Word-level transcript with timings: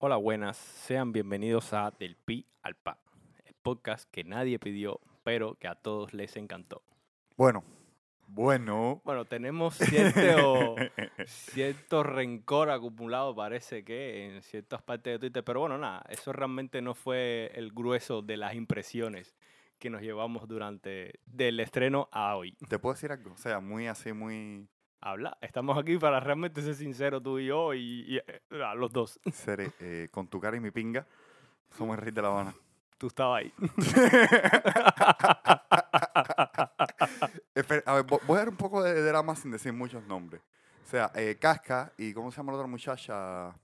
Hola, 0.00 0.14
buenas. 0.14 0.56
Sean 0.56 1.10
bienvenidos 1.10 1.72
a 1.72 1.90
Del 1.90 2.14
Pi 2.14 2.46
al 2.62 2.76
Pa, 2.76 3.00
el 3.44 3.54
podcast 3.54 4.08
que 4.12 4.22
nadie 4.22 4.60
pidió, 4.60 5.00
pero 5.24 5.56
que 5.56 5.66
a 5.66 5.74
todos 5.74 6.14
les 6.14 6.36
encantó. 6.36 6.84
Bueno, 7.36 7.64
bueno. 8.28 9.02
Bueno, 9.04 9.24
tenemos 9.24 9.74
cierto, 9.74 10.76
cierto 11.26 12.02
rencor 12.04 12.70
acumulado, 12.70 13.34
parece 13.34 13.82
que 13.82 14.36
en 14.36 14.42
ciertas 14.42 14.82
partes 14.82 15.14
de 15.14 15.18
Twitter, 15.18 15.42
pero 15.42 15.58
bueno, 15.58 15.76
nada, 15.78 16.04
eso 16.08 16.32
realmente 16.32 16.80
no 16.80 16.94
fue 16.94 17.50
el 17.56 17.72
grueso 17.72 18.22
de 18.22 18.36
las 18.36 18.54
impresiones 18.54 19.36
que 19.80 19.90
nos 19.90 20.00
llevamos 20.00 20.46
durante 20.46 21.18
del 21.26 21.58
estreno 21.58 22.08
a 22.12 22.36
hoy. 22.36 22.56
¿Te 22.68 22.78
puedo 22.78 22.94
decir 22.94 23.10
algo? 23.10 23.32
O 23.32 23.36
sea, 23.36 23.58
muy 23.58 23.88
así, 23.88 24.12
muy 24.12 24.68
Habla, 25.00 25.36
estamos 25.40 25.78
aquí 25.78 25.96
para 25.96 26.18
realmente 26.20 26.60
ser 26.60 26.74
sinceros 26.74 27.22
tú 27.22 27.38
y 27.38 27.46
yo 27.46 27.72
y, 27.74 28.04
y, 28.08 28.16
eh, 28.18 28.42
a 28.64 28.74
los 28.74 28.92
dos. 28.92 29.20
seré 29.32 29.70
eh, 29.80 30.08
con 30.10 30.26
tu 30.26 30.40
cara 30.40 30.56
y 30.56 30.60
mi 30.60 30.70
pinga. 30.70 31.06
Somos 31.76 31.96
el 31.96 32.02
rey 32.04 32.12
de 32.12 32.22
La 32.22 32.28
Habana. 32.28 32.54
Tú 32.96 33.06
estabas 33.06 33.42
ahí. 33.42 33.52
Espera, 37.54 37.82
a 37.86 37.94
ver, 37.94 38.04
vo- 38.06 38.20
voy 38.26 38.36
a 38.36 38.38
dar 38.40 38.48
un 38.48 38.56
poco 38.56 38.82
de 38.82 39.00
drama 39.02 39.34
sin 39.36 39.50
decir 39.52 39.72
muchos 39.72 40.04
nombres. 40.06 40.40
O 40.86 40.90
sea, 40.90 41.10
eh, 41.14 41.36
Casca 41.40 41.92
y 41.96 42.12
¿cómo 42.12 42.30
se 42.30 42.38
llama 42.38 42.52
la 42.52 42.58
otra 42.58 42.68
muchacha? 42.68 43.54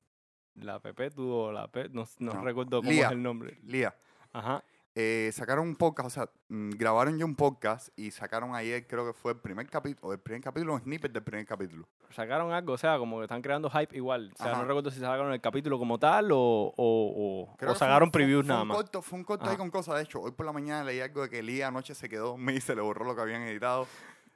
La 0.56 0.78
Pepe 0.80 1.10
tuvo 1.10 1.50
la 1.50 1.66
Pepe, 1.68 1.88
no, 1.92 2.06
no 2.18 2.34
No, 2.34 2.44
recuerdo 2.44 2.78
cómo 2.78 2.90
Lía. 2.90 3.06
es 3.06 3.12
el 3.12 3.22
nombre. 3.22 3.58
Lía. 3.64 3.94
Ajá. 4.32 4.62
Eh, 4.96 5.30
sacaron 5.32 5.66
un 5.66 5.74
podcast, 5.76 6.06
o 6.06 6.10
sea, 6.10 6.30
mm, 6.48 6.70
grabaron 6.76 7.18
ya 7.18 7.24
un 7.24 7.34
podcast 7.34 7.88
y 7.96 8.10
sacaron 8.12 8.54
ayer, 8.54 8.86
creo 8.86 9.04
que 9.04 9.12
fue 9.12 9.32
el 9.32 9.38
primer 9.38 9.68
capítulo, 9.68 10.12
el 10.12 10.20
primer 10.20 10.40
capítulo, 10.42 10.74
un 10.74 10.80
snippet 10.80 11.10
del 11.12 11.22
primer 11.22 11.44
capítulo. 11.46 11.88
Sacaron 12.10 12.52
algo, 12.52 12.74
o 12.74 12.78
sea, 12.78 12.96
como 12.98 13.18
que 13.18 13.24
están 13.24 13.42
creando 13.42 13.68
hype 13.70 13.96
igual. 13.96 14.30
O 14.34 14.42
sea, 14.42 14.52
Ajá. 14.52 14.62
no 14.62 14.68
recuerdo 14.68 14.90
si 14.92 15.00
sacaron 15.00 15.32
el 15.32 15.40
capítulo 15.40 15.78
como 15.78 15.98
tal 15.98 16.30
o, 16.32 16.38
o, 16.38 16.72
o- 16.76 17.42
o 17.52 17.56
fue 17.58 17.74
sacaron 17.74 17.98
fue 17.98 18.04
un- 18.06 18.10
previews 18.12 18.44
fue 18.46 18.48
nada 18.50 18.62
un 18.62 18.68
más. 18.68 18.76
Corto, 18.76 19.02
fue 19.02 19.18
un 19.18 19.24
corto 19.24 19.44
ahí 19.44 19.50
Ajá. 19.50 19.58
con 19.58 19.70
cosas. 19.70 19.96
De 19.96 20.02
hecho, 20.02 20.20
hoy 20.20 20.30
por 20.30 20.46
la 20.46 20.52
mañana 20.52 20.84
leí 20.84 21.00
algo 21.00 21.22
de 21.22 21.30
que 21.30 21.42
Lía 21.42 21.68
anoche 21.68 21.94
se 21.94 22.08
quedó 22.08 22.36
y 22.50 22.60
se 22.60 22.74
le 22.76 22.80
borró 22.82 23.04
lo 23.04 23.16
que 23.16 23.22
habían 23.22 23.42
editado. 23.42 23.86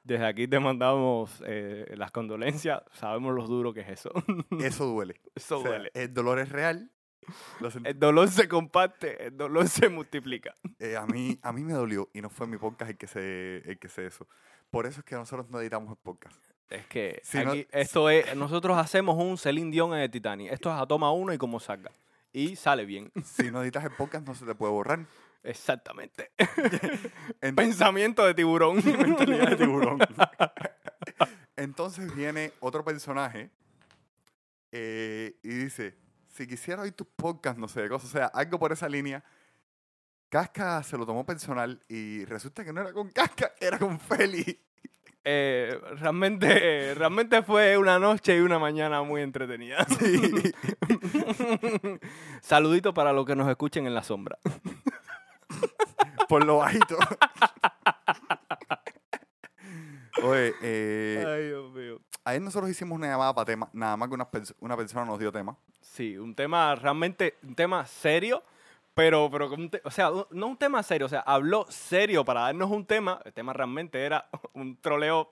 Desde 0.02 0.24
aquí 0.26 0.48
te 0.48 0.58
mandamos 0.58 1.42
eh, 1.46 1.84
las 1.96 2.10
condolencias. 2.10 2.82
Sabemos 2.92 3.34
lo 3.34 3.46
duro 3.46 3.74
que 3.74 3.80
es 3.80 3.88
eso. 3.90 4.10
Eso 4.58 4.86
duele. 4.86 5.20
eso 5.36 5.58
O 5.58 5.62
sea, 5.62 5.70
duele. 5.70 5.90
El 5.94 6.14
dolor 6.14 6.38
es 6.38 6.48
real. 6.48 6.90
El 7.84 7.98
dolor 7.98 8.28
se 8.28 8.48
comparte, 8.48 9.26
el 9.26 9.36
dolor 9.36 9.68
se 9.68 9.88
multiplica. 9.88 10.54
eh, 10.78 10.96
a, 10.96 11.06
mí, 11.06 11.38
a 11.42 11.52
mí 11.52 11.62
me 11.62 11.72
dolió 11.74 12.08
y 12.14 12.20
no 12.22 12.30
fue 12.30 12.46
mi 12.46 12.56
podcast 12.56 12.90
el 12.90 12.96
que 12.96 13.06
se, 13.06 13.58
el 13.70 13.78
que 13.78 13.88
se 13.88 14.06
eso. 14.06 14.26
Por 14.70 14.86
eso 14.86 15.00
es 15.00 15.04
que 15.04 15.14
nosotros 15.14 15.48
no 15.50 15.60
editamos 15.60 15.90
el 15.90 15.96
podcast. 16.02 16.36
Es 16.70 16.86
que 16.86 17.20
Si 17.24 17.38
no- 17.42 17.50
aquí, 17.52 17.66
esto 17.72 18.10
es, 18.10 18.34
nosotros 18.36 18.76
hacemos 18.78 19.16
un 19.16 19.38
Celine 19.38 19.70
Dion 19.70 19.94
en 19.94 20.00
el 20.00 20.10
Titanic. 20.10 20.52
Esto 20.52 20.70
es 20.74 20.80
a 20.80 20.86
toma 20.86 21.10
uno 21.12 21.32
y 21.32 21.38
como 21.38 21.58
salga. 21.60 21.90
Y 22.32 22.56
sale 22.56 22.84
bien. 22.84 23.10
Si 23.24 23.50
no 23.50 23.62
editas 23.62 23.84
el 23.84 23.92
podcast 23.92 24.26
no 24.26 24.34
se 24.34 24.44
te 24.44 24.54
puede 24.54 24.72
borrar. 24.72 25.06
Exactamente. 25.42 26.30
Ent- 27.40 27.54
Pensamiento 27.54 28.24
de 28.26 28.34
tiburón. 28.34 28.76
mentalidad 28.84 29.48
de 29.50 29.56
tiburón. 29.56 29.98
Entonces 31.56 32.14
viene 32.14 32.52
otro 32.60 32.84
personaje 32.84 33.50
eh, 34.72 35.36
y 35.42 35.48
dice, 35.48 35.96
si 36.38 36.46
quisiera 36.46 36.82
oír 36.82 36.92
tus 36.92 37.08
podcasts, 37.08 37.58
no 37.58 37.66
sé, 37.66 37.82
de 37.82 37.88
cosas, 37.88 38.10
o 38.10 38.12
sea, 38.12 38.26
algo 38.26 38.60
por 38.60 38.70
esa 38.70 38.88
línea. 38.88 39.24
Casca 40.28 40.80
se 40.84 40.96
lo 40.96 41.04
tomó 41.04 41.26
personal 41.26 41.82
y 41.88 42.24
resulta 42.26 42.64
que 42.64 42.72
no 42.72 42.80
era 42.80 42.92
con 42.92 43.10
Casca, 43.10 43.54
era 43.58 43.76
con 43.76 43.98
Feli. 43.98 44.60
Eh, 45.24 45.76
realmente, 45.96 46.94
realmente 46.94 47.42
fue 47.42 47.76
una 47.76 47.98
noche 47.98 48.36
y 48.36 48.40
una 48.40 48.60
mañana 48.60 49.02
muy 49.02 49.22
entretenida. 49.22 49.84
Sí. 49.98 50.20
Saludito 52.40 52.94
para 52.94 53.12
los 53.12 53.26
que 53.26 53.34
nos 53.34 53.48
escuchen 53.48 53.88
en 53.88 53.94
la 53.94 54.04
sombra. 54.04 54.38
por 56.28 56.44
lo 56.44 56.58
bajito. 56.58 56.96
Oye, 60.22 60.54
eh, 60.62 61.24
Ay, 61.26 61.46
Dios 61.48 61.72
mío. 61.72 62.00
Ayer 62.28 62.42
nosotros 62.42 62.70
hicimos 62.70 62.96
una 62.96 63.06
llamada 63.06 63.34
para 63.34 63.46
tema, 63.46 63.70
nada 63.72 63.96
más 63.96 64.08
que 64.08 64.14
una, 64.14 64.28
una 64.60 64.76
persona 64.76 65.04
nos 65.04 65.18
dio 65.18 65.32
tema. 65.32 65.56
Sí, 65.80 66.18
un 66.18 66.34
tema 66.34 66.74
realmente, 66.74 67.36
un 67.42 67.54
tema 67.54 67.86
serio, 67.86 68.42
pero, 68.98 69.30
pero 69.30 69.48
o 69.84 69.90
sea, 69.92 70.10
no 70.32 70.48
un 70.48 70.56
tema 70.56 70.82
serio, 70.82 71.06
o 71.06 71.08
sea, 71.08 71.20
habló 71.20 71.64
serio 71.68 72.24
para 72.24 72.40
darnos 72.40 72.68
un 72.68 72.84
tema. 72.84 73.20
El 73.24 73.32
tema 73.32 73.52
realmente 73.52 74.04
era 74.04 74.28
un 74.54 74.76
troleo 74.76 75.30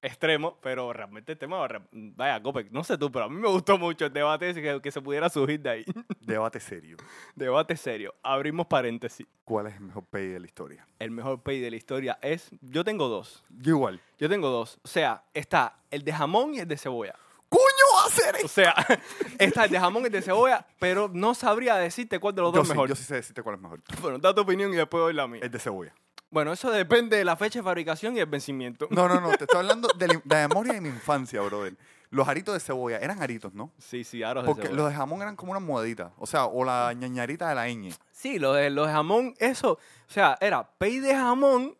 extremo, 0.00 0.56
pero 0.62 0.92
realmente 0.92 1.32
el 1.32 1.38
tema, 1.38 1.66
vaya, 1.90 2.40
Copec, 2.40 2.70
no 2.70 2.84
sé 2.84 2.96
tú, 2.96 3.10
pero 3.10 3.24
a 3.24 3.28
mí 3.28 3.34
me 3.34 3.48
gustó 3.48 3.76
mucho 3.76 4.06
el 4.06 4.12
debate 4.12 4.54
que, 4.54 4.80
que 4.80 4.92
se 4.92 5.00
pudiera 5.00 5.28
surgir 5.28 5.60
de 5.60 5.68
ahí. 5.68 5.84
Debate 6.20 6.60
serio. 6.60 6.96
debate 7.34 7.76
serio. 7.76 8.14
Abrimos 8.22 8.68
paréntesis. 8.68 9.26
¿Cuál 9.44 9.66
es 9.66 9.74
el 9.74 9.80
mejor 9.80 10.04
pay 10.04 10.28
de 10.28 10.38
la 10.38 10.46
historia? 10.46 10.86
El 11.00 11.10
mejor 11.10 11.42
pay 11.42 11.58
de 11.58 11.72
la 11.72 11.76
historia 11.76 12.18
es, 12.22 12.50
yo 12.60 12.84
tengo 12.84 13.08
dos. 13.08 13.42
Yo 13.48 13.70
igual. 13.74 14.00
Yo 14.20 14.28
tengo 14.28 14.48
dos. 14.48 14.78
O 14.84 14.88
sea, 14.88 15.24
está 15.34 15.80
el 15.90 16.04
de 16.04 16.12
jamón 16.12 16.54
y 16.54 16.60
el 16.60 16.68
de 16.68 16.76
cebolla. 16.76 17.16
¡Coño 17.48 17.62
va 17.96 18.04
a 18.06 18.10
ser 18.10 18.44
O 18.44 18.48
sea, 18.48 18.74
está 19.38 19.64
el 19.64 19.70
de 19.70 19.80
jamón 19.80 20.02
y 20.02 20.06
el 20.06 20.12
de 20.12 20.22
cebolla, 20.22 20.66
pero 20.78 21.10
no 21.12 21.34
sabría 21.34 21.76
decirte 21.76 22.18
cuál 22.18 22.34
de 22.34 22.42
los 22.42 22.52
Yo 22.52 22.58
dos 22.58 22.66
sí, 22.66 22.72
es 22.72 22.76
mejor. 22.76 22.88
yo 22.88 22.94
sí 22.94 23.04
sé 23.04 23.14
decirte 23.16 23.42
cuál 23.42 23.56
es 23.56 23.60
mejor. 23.62 23.80
Bueno, 24.02 24.18
da 24.18 24.34
tu 24.34 24.42
opinión 24.42 24.72
y 24.72 24.76
después 24.76 25.00
doy 25.00 25.14
la 25.14 25.26
mía. 25.26 25.40
El 25.42 25.50
de 25.50 25.58
cebolla. 25.58 25.94
Bueno, 26.30 26.52
eso 26.52 26.70
depende 26.70 27.16
de 27.16 27.24
la 27.24 27.36
fecha 27.36 27.60
de 27.60 27.62
fabricación 27.62 28.14
y 28.16 28.20
el 28.20 28.26
vencimiento. 28.26 28.86
No, 28.90 29.08
no, 29.08 29.18
no. 29.20 29.30
Te 29.30 29.44
estoy 29.44 29.58
hablando 29.60 29.88
de 29.96 30.08
la, 30.08 30.14
de 30.22 30.34
la 30.34 30.48
memoria 30.48 30.74
de 30.74 30.80
mi 30.82 30.88
infancia, 30.90 31.40
brother. 31.40 31.74
Los 32.10 32.28
aritos 32.28 32.52
de 32.54 32.60
cebolla 32.60 32.98
eran 32.98 33.22
aritos, 33.22 33.54
¿no? 33.54 33.72
Sí, 33.78 34.04
sí, 34.04 34.22
aros 34.22 34.44
de 34.44 34.46
Porque 34.48 34.62
cebolla. 34.64 34.82
los 34.82 34.90
de 34.90 34.96
jamón 34.96 35.22
eran 35.22 35.36
como 35.36 35.52
una 35.52 35.60
monedita. 35.60 36.12
O 36.18 36.26
sea, 36.26 36.44
o 36.46 36.64
la 36.64 36.92
ñañarita 36.94 37.48
de 37.48 37.54
la 37.54 37.66
ñ. 37.68 37.94
Sí, 38.12 38.38
los 38.38 38.56
de, 38.56 38.68
los 38.70 38.86
de 38.88 38.92
jamón, 38.92 39.34
eso, 39.38 39.72
o 39.72 40.10
sea, 40.10 40.36
era 40.40 40.68
pay 40.78 40.98
de 41.00 41.14
jamón, 41.14 41.76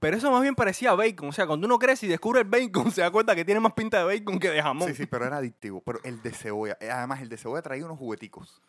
pero 0.00 0.16
eso 0.16 0.30
más 0.30 0.42
bien 0.42 0.54
parecía 0.54 0.94
bacon. 0.94 1.28
O 1.28 1.32
sea, 1.32 1.46
cuando 1.46 1.66
uno 1.66 1.78
crece 1.78 2.06
y 2.06 2.08
descubre 2.08 2.40
el 2.40 2.46
bacon, 2.48 2.90
se 2.92 3.00
da 3.00 3.10
cuenta 3.10 3.34
que 3.34 3.44
tiene 3.44 3.60
más 3.60 3.72
pinta 3.72 3.98
de 3.98 4.04
bacon 4.18 4.38
que 4.38 4.50
de 4.50 4.62
jamón. 4.62 4.88
Sí, 4.88 4.94
sí, 4.94 5.06
pero 5.06 5.26
era 5.26 5.38
adictivo. 5.38 5.80
Pero 5.84 6.00
el 6.04 6.22
de 6.22 6.30
cebolla, 6.32 6.76
eh, 6.80 6.90
además 6.90 7.20
el 7.22 7.28
de 7.28 7.36
cebolla 7.36 7.62
traía 7.62 7.84
unos 7.84 7.98
jugueticos. 7.98 8.60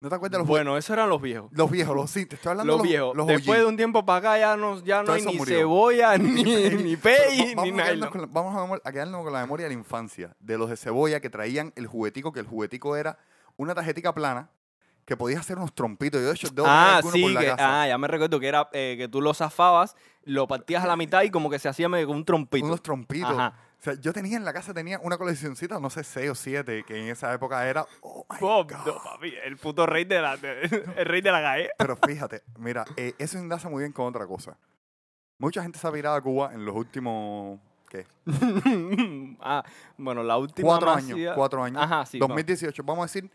¿No 0.00 0.08
te 0.08 0.16
acuerdas 0.16 0.32
de 0.32 0.38
los? 0.38 0.48
Bueno, 0.48 0.76
esos 0.76 0.90
eran 0.94 1.08
los 1.08 1.22
viejos. 1.22 1.48
Los 1.52 1.70
viejos, 1.70 1.94
los 1.94 2.10
sí, 2.10 2.26
te 2.26 2.34
estoy 2.34 2.50
hablando 2.50 2.72
Los 2.72 2.82
de 2.82 2.88
viejos. 2.88 3.16
los 3.16 3.24
Después 3.28 3.60
de 3.60 3.66
un 3.66 3.76
tiempo 3.76 4.04
para 4.04 4.18
acá 4.18 4.38
ya 4.38 4.56
no, 4.56 4.82
ya 4.82 5.04
no 5.04 5.12
hay 5.12 5.24
ni 5.24 5.36
murió. 5.36 5.58
cebolla, 5.58 6.18
ni, 6.18 6.42
ni 6.42 6.96
Vamos 6.96 7.64
ni 7.64 7.80
a 7.80 7.84
quedarnos 7.84 7.86
nylon. 7.94 8.10
con 8.10 8.20
la- 8.22 8.26
Vamos 8.26 8.80
a 8.82 8.90
quedarnos 8.92 9.22
con 9.22 9.32
la 9.32 9.40
memoria 9.42 9.66
de 9.68 9.74
la 9.74 9.78
infancia, 9.78 10.34
de 10.40 10.58
los 10.58 10.70
de 10.70 10.76
cebolla 10.76 11.20
que 11.20 11.30
traían 11.30 11.72
el 11.76 11.86
juguetico, 11.86 12.32
que 12.32 12.40
el 12.40 12.46
juguetico 12.46 12.96
era 12.96 13.16
una 13.56 13.76
tarjetica 13.76 14.12
plana 14.12 14.50
que 15.12 15.16
podías 15.16 15.40
hacer 15.40 15.56
unos 15.58 15.74
trompitos. 15.74 16.20
Yo 16.20 16.28
de 16.28 16.32
hecho 16.34 16.48
debo 16.50 16.66
Ah, 16.68 16.96
alguno 16.96 17.12
por 17.12 17.20
sí, 17.20 17.32
la 17.34 17.40
que, 17.40 17.46
casa. 17.48 17.82
ah, 17.82 17.88
ya 17.88 17.98
me 17.98 18.08
recuerdo 18.08 18.40
que 18.40 18.48
era 18.48 18.68
eh, 18.72 18.94
que 18.98 19.08
tú 19.08 19.20
lo 19.20 19.34
zafabas, 19.34 19.94
lo 20.24 20.46
partías 20.48 20.82
a 20.84 20.86
la 20.86 20.96
mitad 20.96 21.22
y 21.22 21.30
como 21.30 21.50
que 21.50 21.58
se 21.58 21.68
hacía 21.68 21.88
medio 21.88 22.06
con 22.06 22.16
un 22.16 22.24
trompito. 22.24 22.64
unos 22.66 22.82
trompitos. 22.82 23.30
Ajá. 23.30 23.54
O 23.78 23.84
sea, 23.84 23.94
yo 23.94 24.12
tenía 24.12 24.36
en 24.36 24.44
la 24.44 24.52
casa 24.52 24.72
tenía 24.72 25.00
una 25.00 25.18
coleccioncita, 25.18 25.80
no 25.80 25.90
sé, 25.90 26.04
seis 26.04 26.30
o 26.30 26.34
siete, 26.36 26.84
que 26.86 27.00
en 27.02 27.08
esa 27.08 27.32
época 27.34 27.68
era, 27.68 27.84
oh 28.02 28.24
my 28.30 28.38
God. 28.40 28.70
no, 28.86 29.02
papi, 29.02 29.34
el 29.44 29.56
puto 29.56 29.86
rey 29.86 30.04
de 30.04 30.22
la, 30.22 30.36
de- 30.36 30.60
el 30.96 31.04
rey 31.04 31.20
de 31.20 31.32
la 31.32 31.40
GAE. 31.40 31.68
Pero 31.78 31.96
fíjate, 31.96 32.42
mira, 32.58 32.84
eh, 32.96 33.14
eso 33.18 33.38
enlaza 33.38 33.68
muy 33.68 33.80
bien 33.82 33.90
con 33.92 34.06
otra 34.06 34.24
cosa. 34.26 34.56
Mucha 35.38 35.62
gente 35.62 35.80
se 35.80 35.86
ha 35.88 35.90
virado 35.90 36.14
a 36.14 36.20
Cuba 36.20 36.52
en 36.54 36.64
los 36.64 36.76
últimos, 36.76 37.58
¿qué? 37.88 38.06
ah, 39.40 39.64
bueno, 39.96 40.22
la 40.22 40.36
última 40.36 40.68
Cuatro 40.68 40.90
años, 40.92 41.18
cuatro 41.34 41.64
años. 41.64 41.82
Ajá, 41.82 42.06
sí. 42.06 42.20
va. 42.20 42.26
2018, 42.28 42.82
vamos 42.84 43.02
a 43.02 43.06
decir, 43.06 43.28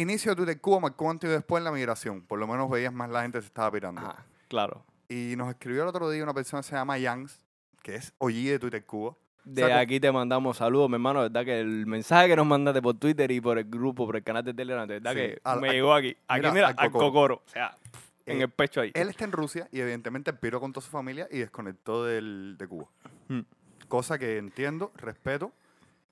inicio 0.00 0.32
de 0.32 0.36
Twitter 0.36 0.60
Cuba 0.60 0.80
marcó 0.80 1.10
antes 1.10 1.28
y 1.28 1.32
después 1.32 1.60
en 1.60 1.64
la 1.64 1.72
migración. 1.72 2.22
Por 2.22 2.38
lo 2.38 2.46
menos 2.46 2.70
veías 2.70 2.92
más 2.92 3.10
la 3.10 3.22
gente 3.22 3.40
se 3.40 3.46
estaba 3.46 3.70
pirando. 3.70 4.00
Ajá, 4.00 4.24
claro. 4.48 4.84
Y 5.08 5.34
nos 5.36 5.48
escribió 5.50 5.82
el 5.82 5.88
otro 5.88 6.10
día 6.10 6.22
una 6.22 6.34
persona 6.34 6.62
que 6.62 6.68
se 6.68 6.74
llama 6.74 6.98
Yans, 6.98 7.44
que 7.82 7.94
es 7.96 8.12
OG 8.18 8.32
de 8.32 8.58
Twitter 8.58 8.84
Cuba. 8.84 9.14
De 9.44 9.72
aquí 9.72 9.98
te 9.98 10.12
mandamos 10.12 10.58
saludos, 10.58 10.90
mi 10.90 10.96
hermano. 10.96 11.20
verdad 11.20 11.42
que 11.44 11.58
el 11.60 11.86
mensaje 11.86 12.28
que 12.28 12.36
nos 12.36 12.46
mandaste 12.46 12.82
por 12.82 12.94
Twitter 12.98 13.30
y 13.30 13.40
por 13.40 13.56
el 13.56 13.64
grupo, 13.64 14.04
por 14.04 14.16
el 14.16 14.22
canal 14.22 14.44
de 14.44 14.52
Telegram, 14.52 14.86
de 14.86 14.94
verdad 15.00 15.12
Sí, 15.12 15.16
que 15.18 15.40
al- 15.42 15.60
me 15.60 15.68
al- 15.70 15.74
llegó 15.74 15.94
aquí. 15.94 16.14
Aquí, 16.28 16.40
mira, 16.40 16.52
mira, 16.52 16.68
al 16.68 16.74
al 16.76 16.90
cocoro. 16.90 17.06
cocoro. 17.06 17.34
O 17.46 17.48
sea, 17.50 17.78
en 18.26 18.40
Eh, 18.40 18.42
el 18.42 18.50
pecho 18.50 18.82
ahí. 18.82 18.90
Él 18.92 19.08
está 19.08 19.24
en 19.24 19.32
Rusia 19.32 19.66
y 19.72 19.80
evidentemente 19.80 20.34
piró 20.34 20.60
con 20.60 20.74
toda 20.74 20.84
su 20.84 20.90
familia 20.90 21.26
y 21.30 21.38
desconectó 21.38 22.04
del, 22.04 22.56
de 22.58 22.66
Cuba. 22.68 22.88
Hmm. 23.28 23.40
Cosa 23.88 24.18
que 24.18 24.36
entiendo, 24.36 24.92
respeto 24.96 25.50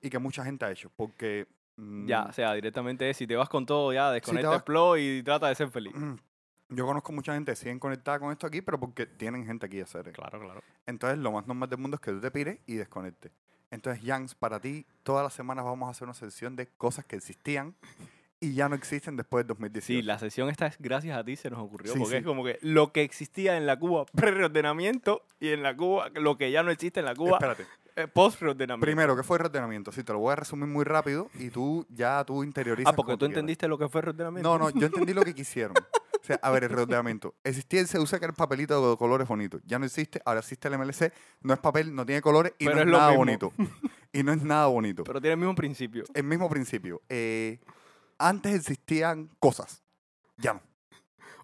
y 0.01 0.09
que 0.09 0.17
mucha 0.17 0.43
gente 0.43 0.65
ha 0.65 0.71
hecho. 0.71 0.89
Porque. 0.95 1.45
Mm, 1.77 2.05
Ya, 2.07 2.23
o 2.23 2.33
sea, 2.33 2.53
directamente 2.53 3.09
es, 3.09 3.17
si 3.17 3.25
te 3.27 3.35
vas 3.35 3.49
con 3.49 3.65
todo, 3.65 3.93
ya 3.93 4.11
desconecta 4.11 4.49
vas- 4.49 4.57
el 4.59 4.63
flow 4.65 4.97
y 4.97 5.23
trata 5.23 5.47
de 5.47 5.55
ser 5.55 5.69
feliz. 5.69 5.95
mm, 5.95 6.15
Yo 6.69 6.85
conozco 6.85 7.13
mucha 7.13 7.33
gente 7.33 7.53
que 7.53 7.55
siguen 7.55 7.79
conectada 7.79 8.19
con 8.19 8.29
esto 8.31 8.45
aquí, 8.45 8.61
pero 8.61 8.77
porque 8.77 9.05
tienen 9.05 9.45
gente 9.45 9.65
aquí 9.65 9.79
a 9.79 9.83
hacer. 9.83 10.11
Claro, 10.11 10.37
claro. 10.41 10.61
Entonces, 10.85 11.17
lo 11.17 11.31
más 11.31 11.47
normal 11.47 11.69
del 11.69 11.79
mundo 11.79 11.95
es 11.95 12.01
que 12.01 12.11
tú 12.11 12.19
te 12.19 12.29
pires 12.29 12.59
y 12.65 12.75
desconectes. 12.75 13.31
Entonces, 13.71 14.03
Jans, 14.05 14.35
para 14.35 14.59
ti, 14.59 14.85
todas 15.03 15.23
las 15.23 15.33
semanas 15.33 15.63
vamos 15.63 15.87
a 15.87 15.91
hacer 15.91 16.03
una 16.05 16.13
sesión 16.13 16.55
de 16.57 16.67
cosas 16.67 17.05
que 17.05 17.15
existían 17.15 17.73
y 18.39 18.53
ya 18.53 18.69
no 18.69 18.75
existen 18.75 19.15
después 19.15 19.43
del 19.43 19.47
2018. 19.49 19.85
Sí, 19.85 20.01
la 20.01 20.19
sesión 20.19 20.49
esta 20.49 20.67
es 20.67 20.75
gracias 20.79 21.17
a 21.17 21.23
ti 21.23 21.35
se 21.35 21.49
nos 21.49 21.59
ocurrió, 21.59 21.93
Sí, 21.93 21.99
porque 21.99 22.11
sí. 22.13 22.17
es 22.19 22.25
como 22.25 22.43
que 22.43 22.59
lo 22.61 22.91
que 22.91 23.01
existía 23.03 23.57
en 23.57 23.65
la 23.65 23.77
Cuba 23.79 24.05
pre-reordenamiento 24.13 25.23
y 25.39 25.49
en 25.49 25.63
la 25.63 25.75
Cuba, 25.75 26.09
lo 26.15 26.37
que 26.37 26.51
ya 26.51 26.63
no 26.63 26.71
existe 26.71 26.99
en 26.99 27.05
la 27.05 27.15
Cuba 27.15 27.33
Espérate. 27.37 27.65
eh, 27.95 28.07
post-reordenamiento. 28.07 28.85
Primero, 28.85 29.15
¿qué 29.15 29.23
fue 29.23 29.37
el 29.37 29.41
reordenamiento? 29.41 29.91
Sí, 29.91 30.03
te 30.03 30.13
lo 30.13 30.19
voy 30.19 30.33
a 30.33 30.35
resumir 30.35 30.67
muy 30.67 30.85
rápido 30.85 31.29
y 31.39 31.49
tú 31.49 31.85
ya 31.89 32.23
tú 32.25 32.43
interiorizas 32.43 32.93
Ah, 32.93 32.95
porque 32.95 33.13
tú 33.13 33.19
quieras. 33.19 33.33
entendiste 33.37 33.67
lo 33.67 33.77
que 33.77 33.89
fue 33.89 34.01
reordenamiento. 34.01 34.47
No, 34.49 34.57
no, 34.57 34.69
yo 34.79 34.85
entendí 34.87 35.13
lo 35.13 35.23
que 35.23 35.33
quisieron. 35.33 35.73
O 35.77 36.23
sea, 36.27 36.39
a 36.41 36.51
ver, 36.51 36.65
el 36.65 36.69
reordenamiento. 36.71 37.35
Existía 37.43 37.79
el 37.79 37.87
que 37.87 37.97
era 38.17 38.27
el 38.27 38.33
papelito 38.33 38.91
de 38.91 38.97
colores 38.97 39.27
bonitos. 39.27 39.61
Ya 39.65 39.79
no 39.79 39.85
existe, 39.85 40.21
ahora 40.25 40.41
existe 40.41 40.67
el 40.67 40.77
MLC. 40.77 41.13
No 41.41 41.53
es 41.53 41.59
papel, 41.59 41.95
no 41.95 42.05
tiene 42.05 42.21
colores 42.21 42.53
y 42.59 42.65
Pero 42.65 42.75
no 42.75 42.81
es 42.81 42.85
es, 42.87 42.91
lo 42.91 42.97
nada 42.97 43.09
mismo. 43.11 43.21
bonito. 43.25 43.53
Y 44.13 44.23
no 44.23 44.31
es 44.33 44.41
nada 44.41 44.65
bonito. 44.67 45.03
Pero 45.03 45.21
tiene 45.21 45.33
el 45.33 45.37
mismo 45.39 45.53
principio. 45.53 46.03
el 46.13 46.23
mismo 46.23 46.49
principio. 46.49 47.01
Eh, 47.07 47.59
antes 48.17 48.55
existían 48.55 49.29
cosas. 49.39 49.83
Ya 50.37 50.53
no. 50.53 50.61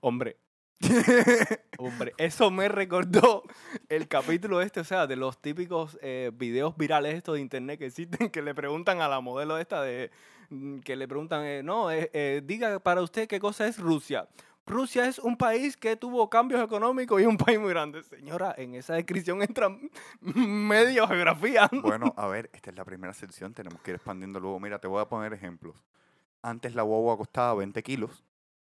Hombre, 0.02 0.38
hombre, 1.78 2.14
eso 2.18 2.52
me 2.52 2.68
recordó 2.68 3.44
el 3.90 4.08
capítulo 4.08 4.62
este, 4.62 4.82
o 4.82 4.84
sea, 4.84 5.08
de 5.08 5.16
los 5.16 5.42
típicos 5.42 5.98
eh, 6.02 6.32
videos 6.34 6.76
virales 6.78 7.16
estos 7.16 7.36
de 7.36 7.42
internet 7.42 7.80
que 7.80 7.86
existen, 7.86 8.30
que 8.30 8.42
le 8.42 8.54
preguntan 8.54 9.02
a 9.02 9.08
la 9.08 9.22
modelo 9.22 9.58
esta 9.58 9.82
de, 9.82 10.12
mm, 10.50 10.80
que 10.80 10.96
le 10.96 11.08
preguntan, 11.08 11.44
eh, 11.46 11.64
no, 11.64 11.90
eh, 11.92 12.42
diga 12.44 12.80
para 12.80 13.02
usted 13.02 13.28
qué 13.28 13.40
cosa 13.40 13.68
es 13.68 13.78
Rusia. 13.78 14.28
Rusia 14.66 15.06
es 15.08 15.20
un 15.20 15.36
país 15.36 15.76
que 15.76 15.98
tuvo 15.98 16.30
cambios 16.30 16.64
económicos 16.64 17.22
y 17.22 17.26
un 17.26 17.38
país 17.38 17.60
muy 17.60 17.70
grande. 17.70 18.02
Señora, 18.04 18.56
en 18.58 18.76
esa 18.76 18.94
descripción 18.94 19.42
entra 19.42 19.70
medio 20.22 21.06
geografía. 21.08 21.70
Bueno, 21.82 22.14
a 22.16 22.28
ver, 22.28 22.50
esta 22.54 22.70
es 22.70 22.78
la 22.78 22.86
primera 22.86 23.14
sección. 23.14 23.54
Tenemos 23.54 23.82
que 23.82 23.92
ir 23.92 23.96
expandiendo 23.96 24.40
luego. 24.40 24.60
Mira, 24.62 24.80
te 24.80 24.88
voy 24.88 25.02
a 25.02 25.06
poner 25.06 25.34
ejemplos. 25.34 25.76
Antes 26.44 26.76
la 26.76 26.84
guagua 26.84 27.18
costaba 27.18 27.56
20 27.56 27.82
kilos. 27.82 28.24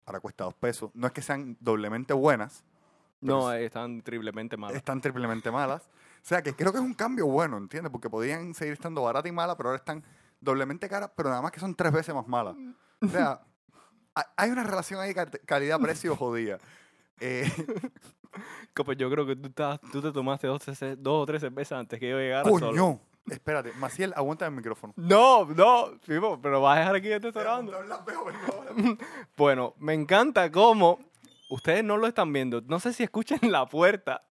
Ahora 0.05 0.19
cuesta 0.21 0.45
2 0.45 0.55
pesos. 0.55 0.91
No 0.95 1.07
es 1.07 1.13
que 1.13 1.23
sean 1.23 1.57
doblemente 1.61 2.13
buenas. 2.15 2.65
No, 3.21 3.53
eh, 3.53 3.67
están 3.67 4.01
triplemente 4.03 4.57
malas. 4.57 4.77
están 4.77 5.01
triplemente 5.01 5.51
malas. 5.51 5.83
O 5.83 6.27
sea, 6.29 6.43
que 6.43 6.55
creo 6.55 6.73
que 6.73 6.79
es 6.79 6.85
un 6.85 6.95
cambio 6.95 7.27
bueno, 7.27 7.57
¿entiendes? 7.59 7.91
Porque 7.93 8.09
podían 8.11 8.55
seguir 8.55 8.73
estando 8.75 9.03
baratas 9.03 9.29
y 9.29 9.33
malas, 9.33 9.55
pero 9.57 9.69
ahora 9.69 9.79
están 9.79 10.03
doblemente 10.41 10.89
caras, 10.89 11.11
pero 11.17 11.29
nada 11.29 11.43
más 11.43 11.53
que 11.53 11.61
son 11.61 11.75
tres 11.75 11.93
veces 11.93 12.15
más 12.15 12.27
malas. 12.27 12.57
O 13.03 13.09
sea, 13.09 13.41
ha- 14.15 14.33
hay 14.37 14.51
una 14.51 14.65
relación 14.65 15.01
ahí 15.01 15.15
cal- 15.15 15.31
calidad-precio 15.47 16.17
jodida. 16.17 16.59
Eh, 17.21 17.51
pues 18.85 18.97
yo 18.97 19.11
creo 19.11 19.27
que 19.27 19.35
tú, 19.35 19.49
estás, 19.49 19.81
tú 19.93 20.01
te 20.01 20.13
tomaste 20.13 20.47
dos, 20.47 20.63
o 20.63 21.27
tres 21.27 21.41
cervezas 21.41 21.81
antes 21.81 21.99
que 21.99 22.09
yo 22.09 22.17
llegara 22.19 22.45
solo. 22.61 23.01
Espérate, 23.31 23.73
Maciel, 23.75 24.13
aguanta 24.17 24.47
el 24.47 24.53
micrófono. 24.53 24.93
No, 24.97 25.45
no, 25.45 25.99
pero 26.43 26.61
vas 26.61 26.77
a 26.77 26.81
dejar 26.81 26.97
aquí 26.97 27.11
este 27.11 27.31
grabando. 27.31 27.73
grabando. 27.73 28.99
Bueno, 29.37 29.75
me 29.79 29.95
encanta 29.95 30.51
cómo 30.51 30.99
ustedes 31.51 31.85
no 31.85 31.97
lo 31.97 32.07
están 32.07 32.33
viendo. 32.33 32.61
No 32.63 32.81
sé 32.81 32.93
si 32.93 33.03
escuchan 33.03 33.41
la 33.43 33.67
puerta, 33.67 34.25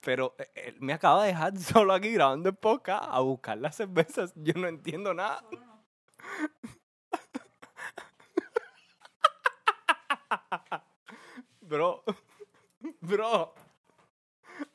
pero 0.00 0.34
eh, 0.38 0.50
él 0.54 0.76
me 0.80 0.92
acaba 0.92 1.22
de 1.22 1.28
dejar 1.28 1.56
solo 1.58 1.92
aquí 1.92 2.10
grabando 2.10 2.48
el 2.48 2.56
podcast 2.56 3.04
a 3.08 3.20
buscar 3.20 3.58
las 3.58 3.76
cervezas. 3.76 4.32
Yo 4.36 4.54
no 4.54 4.68
entiendo 4.68 5.14
nada. 5.14 5.44
Bro, 11.60 12.02
bro, 13.02 13.54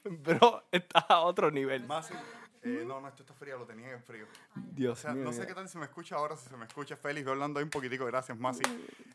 bro, 0.03 0.63
estás 0.71 1.05
a 1.09 1.21
otro 1.21 1.49
nivel. 1.49 1.83
Maciel, 1.87 2.19
eh, 2.63 2.83
no, 2.85 2.99
no, 3.01 3.07
esto 3.07 3.23
está 3.23 3.33
frío, 3.33 3.57
lo 3.57 3.65
tenía 3.65 3.91
en 3.91 4.01
frío. 4.03 4.25
O 4.25 4.59
Dios 4.73 4.99
sea, 4.99 5.13
mío. 5.13 5.23
no 5.23 5.33
sé 5.33 5.45
qué 5.45 5.53
tal 5.53 5.67
se 5.69 5.77
me 5.77 5.85
escucha 5.85 6.15
ahora, 6.15 6.35
si 6.35 6.47
se 6.49 6.55
me 6.57 6.65
escucha 6.65 6.95
Félix, 6.95 7.25
voy 7.25 7.33
hablando 7.33 7.59
ahí 7.59 7.63
un 7.63 7.69
poquitico, 7.69 8.05
gracias, 8.05 8.37
Masi. 8.37 8.63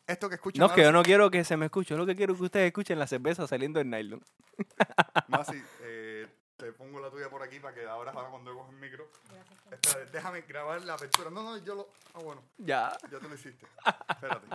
Esto 0.06 0.28
que 0.28 0.34
escuchan 0.36 0.60
No, 0.60 0.66
es 0.66 0.72
que 0.72 0.82
yo 0.82 0.92
no 0.92 1.02
quiero 1.02 1.30
que 1.30 1.44
se 1.44 1.56
me 1.56 1.66
escuche, 1.66 1.90
yo 1.90 1.98
lo 1.98 2.06
que 2.06 2.14
quiero 2.16 2.32
es 2.34 2.38
que 2.38 2.44
ustedes 2.44 2.66
escuchen 2.66 2.98
la 2.98 3.06
cerveza 3.06 3.46
saliendo 3.46 3.78
del 3.78 3.90
nylon. 3.90 4.22
Masi, 5.28 5.62
eh, 5.82 6.26
te 6.56 6.72
pongo 6.72 7.00
la 7.00 7.10
tuya 7.10 7.28
por 7.30 7.42
aquí 7.42 7.60
para 7.60 7.74
que 7.74 7.86
ahora, 7.86 8.12
ahora 8.12 8.28
cuando 8.28 8.52
cojo 8.54 8.70
el 8.70 8.76
micro. 8.78 9.08
Espérate, 9.70 10.10
déjame 10.10 10.40
grabar 10.42 10.82
la 10.84 10.94
apertura. 10.94 11.30
No, 11.30 11.42
no, 11.42 11.56
yo 11.58 11.74
lo. 11.74 11.88
Ah, 12.14 12.20
bueno, 12.22 12.42
Ya. 12.58 12.96
ya 13.10 13.18
te 13.18 13.28
lo 13.28 13.34
hiciste. 13.34 13.66
Espérate. 14.08 14.46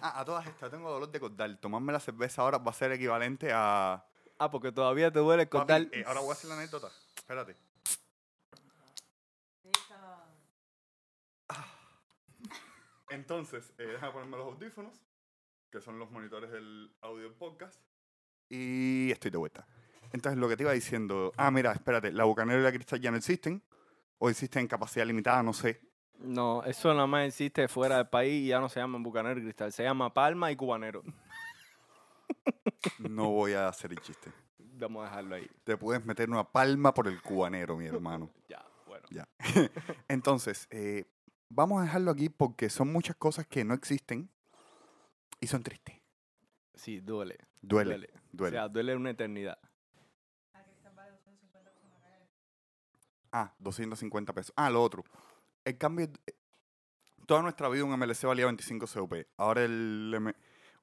Ah, 0.00 0.20
a 0.20 0.24
todas 0.24 0.44
estas, 0.46 0.68
tengo 0.70 0.90
dolor 0.90 1.08
de 1.10 1.20
cordal. 1.20 1.58
Tomarme 1.58 1.92
la 1.92 2.00
cerveza 2.00 2.42
ahora 2.42 2.58
va 2.58 2.70
a 2.72 2.74
ser 2.74 2.90
equivalente 2.92 3.50
a. 3.52 4.04
Ah, 4.38 4.50
porque 4.50 4.72
todavía 4.72 5.12
te 5.12 5.20
duele 5.20 5.42
el 5.44 5.48
Papi, 5.48 5.60
cordal. 5.60 5.88
eh, 5.92 6.02
ahora 6.06 6.20
voy 6.20 6.30
a 6.30 6.32
hacer 6.32 6.48
la 6.50 6.56
anécdota. 6.56 6.88
Espérate. 7.14 7.54
Entonces, 13.12 13.74
eh, 13.76 13.84
déjame 13.86 14.12
ponerme 14.12 14.36
los 14.38 14.46
audífonos, 14.54 15.04
que 15.70 15.80
son 15.82 15.98
los 15.98 16.10
monitores 16.10 16.50
del 16.50 16.90
audio 17.02 17.36
podcast. 17.36 17.78
Y 18.48 19.10
estoy 19.10 19.30
de 19.30 19.36
vuelta. 19.36 19.66
Entonces, 20.12 20.38
lo 20.38 20.48
que 20.48 20.56
te 20.56 20.62
iba 20.62 20.72
diciendo. 20.72 21.32
Ah, 21.36 21.50
mira, 21.50 21.72
espérate. 21.72 22.10
La 22.10 22.24
Bucanero 22.24 22.60
y 22.60 22.62
la 22.62 22.72
Cristal 22.72 23.00
ya 23.00 23.10
no 23.10 23.18
existen. 23.18 23.62
O 24.18 24.30
existen 24.30 24.62
en 24.62 24.68
capacidad 24.68 25.04
limitada, 25.04 25.42
no 25.42 25.52
sé. 25.52 25.80
No, 26.20 26.62
eso 26.64 26.94
nada 26.94 27.06
más 27.06 27.26
existe 27.26 27.68
fuera 27.68 27.96
del 27.98 28.08
país 28.08 28.44
y 28.44 28.48
ya 28.48 28.60
no 28.60 28.68
se 28.68 28.80
llama 28.80 28.98
Bucanero 28.98 29.40
y 29.40 29.42
Cristal, 29.42 29.72
se 29.72 29.82
llama 29.82 30.14
Palma 30.14 30.50
y 30.50 30.56
Cubanero. 30.56 31.02
No 32.98 33.30
voy 33.30 33.52
a 33.52 33.68
hacer 33.68 33.92
el 33.92 34.00
chiste. 34.00 34.32
Vamos 34.58 35.02
a 35.04 35.08
dejarlo 35.10 35.34
ahí. 35.36 35.48
Te 35.62 35.76
puedes 35.76 36.04
meter 36.04 36.28
una 36.30 36.44
palma 36.44 36.92
por 36.92 37.06
el 37.06 37.20
cubanero, 37.20 37.76
mi 37.76 37.86
hermano. 37.86 38.30
Ya, 38.48 38.64
bueno. 38.86 39.06
Ya. 39.10 39.28
Entonces, 40.08 40.66
eh, 40.70 41.04
vamos 41.54 41.80
a 41.80 41.84
dejarlo 41.84 42.10
aquí 42.10 42.28
porque 42.28 42.68
son 42.70 42.92
muchas 42.92 43.16
cosas 43.16 43.46
que 43.46 43.64
no 43.64 43.74
existen 43.74 44.30
y 45.40 45.46
son 45.46 45.62
tristes. 45.62 46.00
Sí, 46.74 47.00
duele. 47.00 47.38
Duele, 47.60 48.10
duele. 48.32 48.56
O 48.56 48.60
sea, 48.60 48.68
duele 48.68 48.96
una 48.96 49.10
eternidad. 49.10 49.58
ah, 53.32 53.54
250 53.58 54.32
pesos. 54.32 54.52
Ah, 54.56 54.70
lo 54.70 54.82
otro. 54.82 55.04
El 55.64 55.78
cambio. 55.78 56.06
eh, 56.26 56.32
Toda 57.26 57.40
nuestra 57.42 57.68
vida 57.68 57.84
un 57.84 57.92
MLC 57.96 58.26
valía 58.26 58.46
25 58.46 58.86
CUP. 58.86 59.14
Ahora 59.36 59.62
el 59.64 60.12
M- 60.14 60.34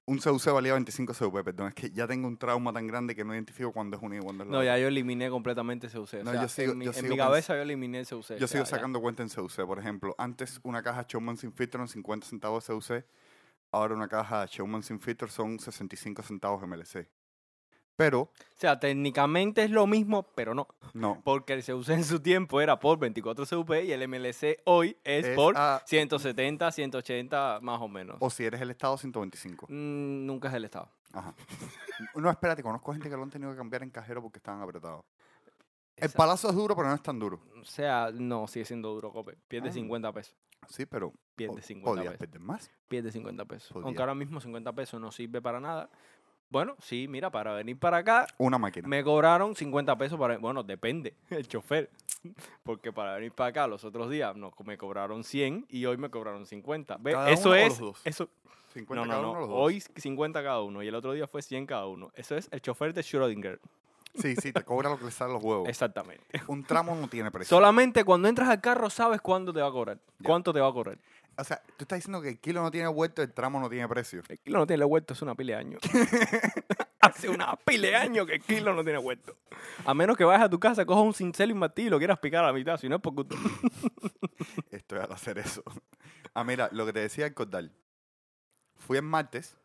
un 0.10 0.18
CUC 0.20 0.52
valía 0.52 0.74
25 0.74 1.14
CUP, 1.14 1.44
perdón. 1.44 1.68
Es 1.70 1.74
que 1.76 1.90
ya 1.92 2.08
tengo 2.08 2.28
un 2.28 2.38
trauma 2.38 2.74
tan 2.74 2.88
grande 2.88 3.16
que 3.16 3.24
no 3.24 3.34
identifico 3.34 3.72
cuándo 3.72 3.96
es 3.98 4.04
uno 4.04 4.16
y 4.16 4.20
cuándo 4.20 4.44
es 4.44 4.48
lo 4.48 4.52
No, 4.54 4.58
otro. 4.60 4.66
ya 4.66 4.78
yo 4.78 4.88
eliminé 4.88 5.30
completamente 5.30 5.88
CUC. 5.88 6.14
O 6.16 6.24
No, 6.24 6.32
sea, 6.32 6.42
yo 6.42 6.48
sigo- 6.50 6.72
en 6.74 6.78
mi, 6.80 6.86
yo 6.86 6.92
en 6.92 6.96
sigo 6.96 7.08
mi 7.10 7.16
pens- 7.16 7.18
cabeza 7.26 7.56
yo 7.56 7.62
eliminé 7.62 8.00
el 8.00 8.08
CUC. 8.08 8.38
Yo 8.38 8.46
o 8.46 8.48
sigo 8.48 8.64
ya. 8.64 8.70
sacando 8.70 9.00
cuenta 9.02 9.24
en 9.24 9.30
CUC. 9.30 9.66
Por 9.66 9.80
ejemplo, 9.80 10.16
antes 10.18 10.60
una 10.64 10.82
caja 10.84 11.06
Showman 11.08 11.38
sin 11.38 11.52
filtro 11.54 11.82
en 11.82 11.88
50 11.88 12.26
centavos 12.28 12.66
CUC. 12.66 13.06
Ahora 13.72 13.94
una 13.94 14.08
caja 14.08 14.46
Showman 14.48 14.82
sin 14.84 15.00
filtro 15.00 15.28
son 15.28 15.60
65 15.60 16.24
centavos 16.24 16.64
MLC. 16.64 17.08
Pero, 18.00 18.22
O 18.22 18.32
sea, 18.56 18.80
técnicamente 18.80 19.62
es 19.62 19.72
lo 19.72 19.86
mismo, 19.86 20.24
pero 20.34 20.54
no. 20.56 20.70
no. 20.94 21.22
Porque 21.26 21.52
el 21.52 21.66
CUC 21.66 21.90
en 21.90 22.06
su 22.06 22.22
tiempo 22.22 22.62
era 22.62 22.80
por 22.80 22.98
24 22.98 23.46
CUP 23.46 23.72
y 23.84 23.92
el 23.92 24.08
MLC 24.08 24.62
hoy 24.64 24.96
es, 25.04 25.26
Es 25.26 25.36
por 25.36 25.58
a- 25.58 25.84
170, 25.86 26.72
180 26.72 27.60
más 27.62 27.82
o 27.82 27.90
menos. 27.90 28.16
O 28.22 28.30
si 28.30 28.46
eres 28.46 28.62
el 28.62 28.72
Estado, 28.72 28.98
125. 28.98 29.66
Mm, 29.68 30.26
nunca 30.26 30.48
es 30.48 30.54
el 30.54 30.64
Estado. 30.64 30.90
Ajá. 31.12 31.36
No, 32.16 32.30
espérate, 32.30 32.64
conozco 32.64 32.94
gente 32.94 33.10
que 33.10 33.18
lo 33.18 33.24
han 33.24 33.30
tenido 33.30 33.52
que 33.52 33.58
cambiar 33.58 33.84
en 33.84 33.90
cajero 33.90 34.22
porque 34.22 34.38
estaban 34.38 34.62
apretados. 34.62 35.04
El 35.98 36.12
palazo 36.12 36.48
es 36.50 36.56
duro, 36.56 36.78
pero 36.78 36.88
no 36.88 36.96
es 36.96 37.04
tan 37.04 37.20
duro. 37.20 37.42
O 37.62 37.66
sea, 37.66 38.12
no, 38.14 38.48
sigue 38.48 38.64
siendo 38.64 38.94
duro, 38.94 39.12
Cope. 39.12 39.36
Pierde 39.50 39.68
Ah. 39.70 39.74
50 39.74 40.14
pesos. 40.14 40.34
Sí, 40.70 40.86
pero 40.86 41.12
Pierde 41.36 41.56
po- 41.58 41.62
50 41.62 41.90
podías 42.02 42.14
pesos. 42.14 42.20
perder 42.20 42.40
más. 42.42 42.72
Pierde 42.88 43.12
50 43.12 43.44
pesos. 43.46 43.72
Podía. 43.74 43.86
Aunque 43.88 44.02
ahora 44.02 44.16
mismo 44.16 44.40
50 44.40 44.72
pesos 44.74 45.02
no 45.02 45.12
sirve 45.12 45.42
para 45.42 45.60
nada. 45.60 45.90
Bueno, 46.50 46.76
sí, 46.80 47.08
mira, 47.08 47.30
para 47.30 47.54
venir 47.54 47.78
para 47.78 47.98
acá 47.98 48.26
Una 48.38 48.58
máquina. 48.58 48.88
me 48.88 49.04
cobraron 49.04 49.56
50 49.56 49.98
pesos 49.98 50.20
para... 50.20 50.38
Bueno, 50.38 50.64
depende, 50.64 51.16
el 51.30 51.48
chofer. 51.48 51.90
Porque 52.64 52.92
para 52.92 53.16
venir 53.16 53.32
para 53.32 53.50
acá 53.50 53.68
los 53.68 53.84
otros 53.84 54.10
días 54.10 54.36
no, 54.36 54.52
me 54.66 54.78
cobraron 54.78 55.24
100 55.24 55.68
y 55.70 55.86
hoy 55.86 55.98
me 55.98 56.10
cobraron 56.10 56.46
50. 56.46 56.98
¿Ves? 57.00 57.14
¿Cada 57.14 57.30
Eso 57.30 57.50
uno 57.50 57.52
o 57.52 57.56
es... 57.56 57.70
los 57.70 57.80
dos? 57.80 58.02
Eso, 58.04 58.30
50 58.74 58.96
no, 58.96 59.06
no, 59.06 59.10
cada 59.12 59.22
no. 59.22 59.32
uno, 59.32 59.40
los 59.40 59.50
dos. 59.50 59.58
Hoy 59.60 59.80
50 59.82 60.44
cada 60.44 60.62
uno 60.62 60.84
y 60.84 60.88
el 60.88 60.96
otro 60.96 61.14
día 61.14 61.28
fue 61.28 61.42
100 61.42 61.66
cada 61.66 61.86
uno. 61.86 62.12
Eso 62.16 62.36
es 62.36 62.50
el 62.52 62.62
chofer 62.62 62.94
de 62.94 63.02
Schrödinger. 63.02 63.60
Sí, 64.16 64.36
sí, 64.36 64.52
te 64.52 64.64
cobra 64.64 64.90
lo 64.90 64.98
que 64.98 65.06
le 65.06 65.12
sale 65.12 65.32
los 65.32 65.44
huevos. 65.44 65.70
Exactamente. 65.70 66.24
Un 66.48 66.64
tramo 66.64 66.96
no 66.96 67.08
tiene 67.08 67.30
precio. 67.32 67.56
Solamente 67.56 68.04
cuando 68.04 68.28
entras 68.28 68.50
al 68.50 68.60
carro 68.60 68.90
sabes 68.90 69.22
cuándo 69.22 69.54
te 69.54 69.62
va 69.62 69.68
a 69.68 69.72
cobrar. 69.72 69.98
Ya. 69.98 70.26
¿Cuánto 70.26 70.52
te 70.52 70.60
va 70.60 70.68
a 70.68 70.74
cobrar? 70.74 70.98
O 71.40 71.44
sea, 71.44 71.62
tú 71.78 71.84
estás 71.84 72.00
diciendo 72.00 72.22
que 72.22 72.30
el 72.30 72.40
kilo 72.40 72.62
no 72.62 72.70
tiene 72.70 72.88
vuelto, 72.90 73.22
el 73.22 73.34
tramo 73.34 73.60
no 73.60 73.70
tiene 73.70 73.88
precio. 73.88 74.22
El 74.28 74.40
kilo 74.40 74.60
no 74.60 74.68
tiene 74.68 74.84
vuelto, 74.84 75.14
es 75.14 75.22
una 75.22 75.36
pila 75.36 75.54
de 75.54 75.60
años. 75.60 75.82
Hace 77.00 77.30
una 77.30 77.56
pila 77.56 77.88
de 77.88 77.96
años 77.96 78.28
que 78.28 78.36
el 78.36 78.42
kilo 78.42 78.74
no 78.74 78.84
tiene 78.84 79.00
vuelto. 79.00 79.38
A 79.86 79.94
menos 79.94 80.18
que 80.18 80.26
vayas 80.26 80.44
a 80.44 80.50
tu 80.50 80.60
casa, 80.60 80.86
cojas 80.86 81.06
un 81.06 81.14
cincel 81.14 81.50
y 81.50 81.54
un 81.54 81.60
martillo 81.60 81.88
y 81.88 81.92
lo 81.92 81.98
quieras 81.98 82.20
picar 82.20 82.44
a 82.44 82.48
la 82.48 82.54
mitad, 82.54 82.78
si 82.78 82.90
no 82.90 82.98
es 82.98 83.02
porque... 83.02 83.24
Estoy 84.72 85.00
al 85.00 85.12
hacer 85.12 85.38
eso. 85.38 85.64
Ah, 86.34 86.44
mira, 86.44 86.70
lo 86.74 86.86
que 86.86 86.94
te 86.94 87.00
decía 87.00 87.26
el 87.26 87.34
cordal. 87.34 87.72
Fui 88.76 88.98
el 88.98 89.04
martes 89.04 89.58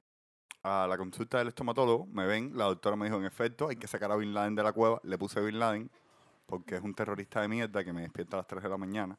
a 0.62 0.87
la 0.88 0.97
consulta 0.97 1.38
del 1.38 1.49
estomatólogo, 1.49 2.07
me 2.07 2.26
ven, 2.26 2.57
la 2.57 2.64
doctora 2.64 2.97
me 2.97 3.07
dijo, 3.07 3.19
en 3.19 3.26
efecto, 3.26 3.69
hay 3.69 3.76
que 3.76 3.87
sacar 3.87 4.11
a 4.12 4.16
Bin 4.16 4.33
Laden 4.33 4.54
de 4.54 4.62
la 4.62 4.73
cueva. 4.73 5.00
Le 5.02 5.19
puse 5.19 5.40
Bin 5.40 5.59
Laden, 5.59 5.90
porque 6.47 6.76
es 6.76 6.83
un 6.83 6.95
terrorista 6.95 7.40
de 7.40 7.49
mierda 7.49 7.85
que 7.85 7.93
me 7.93 8.02
despierta 8.02 8.37
a 8.37 8.40
las 8.40 8.47
3 8.47 8.62
de 8.62 8.69
la 8.69 8.76
mañana. 8.76 9.19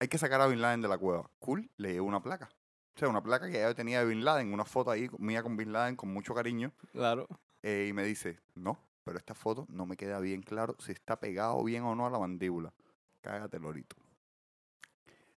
Hay 0.00 0.08
que 0.08 0.18
sacar 0.18 0.40
a 0.40 0.46
Bin 0.46 0.60
Laden 0.60 0.80
de 0.80 0.88
la 0.88 0.98
cueva. 0.98 1.28
Cool, 1.40 1.70
le 1.76 1.92
llevo 1.92 2.06
una 2.06 2.22
placa. 2.22 2.48
O 2.94 2.98
sea, 2.98 3.08
una 3.08 3.22
placa 3.22 3.46
que 3.46 3.58
ya 3.58 3.74
tenía 3.74 4.00
de 4.00 4.06
Bin 4.06 4.24
Laden, 4.24 4.52
una 4.52 4.64
foto 4.64 4.90
ahí 4.90 5.08
mía 5.18 5.42
con 5.42 5.56
Bin 5.56 5.72
Laden 5.72 5.96
con 5.96 6.12
mucho 6.12 6.34
cariño. 6.34 6.72
Claro. 6.92 7.26
eh, 7.62 7.86
y 7.88 7.92
me 7.92 8.04
dice, 8.04 8.40
no, 8.54 8.78
pero 9.04 9.18
esta 9.18 9.34
foto 9.34 9.66
no 9.68 9.86
me 9.86 9.96
queda 9.96 10.20
bien 10.20 10.42
claro 10.42 10.76
si 10.78 10.92
está 10.92 11.18
pegado 11.18 11.62
bien 11.64 11.82
o 11.82 11.94
no 11.94 12.06
a 12.06 12.10
la 12.10 12.18
mandíbula. 12.18 12.72
Cágate, 13.20 13.58
lorito. 13.58 13.96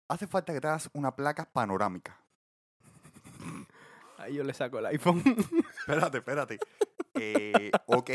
Hace 0.09 0.27
falta 0.27 0.53
que 0.53 0.61
te 0.61 0.67
hagas 0.67 0.91
una 0.93 1.15
placa 1.15 1.45
panorámica. 1.51 2.21
Ahí 4.19 4.35
yo 4.35 4.45
le 4.45 4.53
saco 4.53 4.79
el 4.79 4.87
iPhone. 4.87 5.23
Espérate, 5.81 6.19
espérate. 6.19 6.59
Eh, 7.15 7.71
ok, 7.87 8.11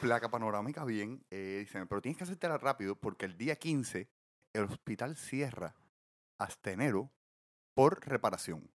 placa 0.00 0.30
panorámica, 0.30 0.84
bien. 0.84 1.24
Eh, 1.30 1.58
dicen, 1.60 1.88
pero 1.88 2.00
tienes 2.00 2.16
que 2.18 2.24
hacértela 2.24 2.56
rápido 2.56 2.94
porque 2.94 3.26
el 3.26 3.36
día 3.36 3.56
15 3.56 4.08
el 4.52 4.64
hospital 4.64 5.16
cierra 5.16 5.74
hasta 6.40 6.72
enero 6.72 7.12
por 7.74 8.04
reparación. 8.06 8.70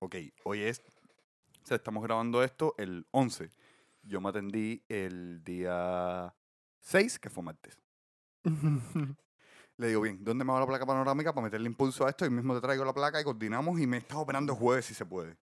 Ok, 0.00 0.16
hoy 0.44 0.62
es, 0.62 0.82
estamos 1.70 2.02
grabando 2.02 2.42
esto 2.42 2.74
el 2.78 3.06
11. 3.12 3.50
Yo 4.02 4.20
me 4.20 4.30
atendí 4.30 4.82
el 4.88 5.44
día 5.44 6.34
6, 6.80 7.20
que 7.20 7.30
fue 7.30 7.44
martes. 7.44 7.78
Le 9.76 9.86
digo, 9.86 10.00
bien, 10.00 10.22
¿dónde 10.24 10.44
me 10.44 10.52
va 10.52 10.60
la 10.60 10.66
placa 10.66 10.84
panorámica 10.84 11.32
para 11.32 11.44
meterle 11.44 11.68
impulso 11.68 12.04
a 12.06 12.10
esto? 12.10 12.26
Y 12.26 12.30
mismo 12.30 12.54
te 12.54 12.60
traigo 12.60 12.84
la 12.84 12.92
placa 12.92 13.20
y 13.20 13.24
coordinamos 13.24 13.78
y 13.80 13.86
me 13.86 13.98
estás 13.98 14.18
operando 14.18 14.56
jueves 14.56 14.86
si 14.86 14.94
se 14.94 15.06
puede. 15.06 15.38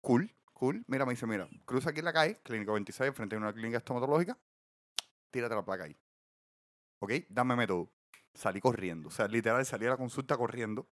Cool, 0.00 0.34
cool. 0.52 0.84
Mira, 0.88 1.06
me 1.06 1.12
dice, 1.12 1.26
mira, 1.26 1.48
cruza 1.64 1.90
aquí 1.90 2.02
la 2.02 2.12
calle, 2.12 2.40
Clínica 2.42 2.72
26, 2.72 3.14
frente 3.14 3.36
a 3.36 3.38
una 3.38 3.52
clínica 3.52 3.78
estomatológica, 3.78 4.36
tírate 5.30 5.54
la 5.54 5.64
placa 5.64 5.84
ahí. 5.84 5.96
¿Ok? 6.98 7.12
Dame 7.28 7.54
método. 7.54 7.95
Salí 8.36 8.60
corriendo. 8.60 9.08
O 9.08 9.10
sea, 9.10 9.26
literal, 9.28 9.64
salí 9.64 9.86
a 9.86 9.90
la 9.90 9.96
consulta 9.96 10.36
corriendo. 10.36 10.86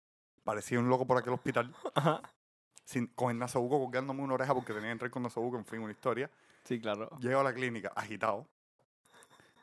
Parecía 0.44 0.78
un 0.78 0.88
loco 0.88 1.06
por 1.06 1.18
aquel 1.18 1.32
hospital. 1.32 1.74
Ajá. 1.94 2.22
Sin, 2.84 3.08
con 3.08 3.30
el 3.30 3.38
nasobuco 3.38 3.80
colgándome 3.80 4.22
una 4.22 4.34
oreja 4.34 4.54
porque 4.54 4.72
tenía 4.72 4.88
que 4.88 4.92
entrar 4.92 5.10
con 5.10 5.24
nasobuco, 5.24 5.56
en 5.56 5.66
fin, 5.66 5.80
una 5.80 5.92
historia. 5.92 6.30
Sí, 6.64 6.80
claro. 6.80 7.10
Llego 7.18 7.40
a 7.40 7.44
la 7.44 7.52
clínica, 7.52 7.92
agitado. 7.96 8.46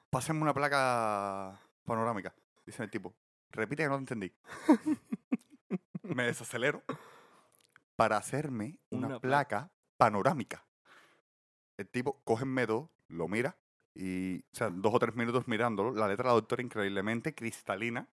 Pásenme 0.10 0.42
una 0.42 0.54
placa 0.54 1.58
panorámica. 1.86 2.34
Dice 2.66 2.84
el 2.84 2.90
tipo, 2.90 3.14
repite 3.52 3.84
que 3.84 3.90
no 3.90 3.96
te 3.96 4.02
entendí. 4.02 4.34
Me 6.04 6.24
desacelero 6.24 6.84
para 7.96 8.18
hacerme 8.18 8.78
una, 8.90 9.08
Una 9.08 9.20
placa 9.20 9.72
panorámica. 9.98 10.66
El 11.78 11.88
tipo 11.88 12.22
coge 12.24 12.44
el 12.44 12.50
método, 12.50 12.90
lo 13.08 13.28
mira 13.30 13.56
y, 13.96 14.40
o 14.40 14.42
sea, 14.54 14.70
dos 14.70 14.94
o 14.94 15.00
tres 15.00 15.16
minutos 15.16 15.48
mirándolo. 15.48 15.92
La 15.94 16.08
letra 16.08 16.24
de 16.24 16.30
la 16.30 16.34
doctora 16.36 16.62
increíblemente 16.64 17.34
cristalina. 17.36 18.08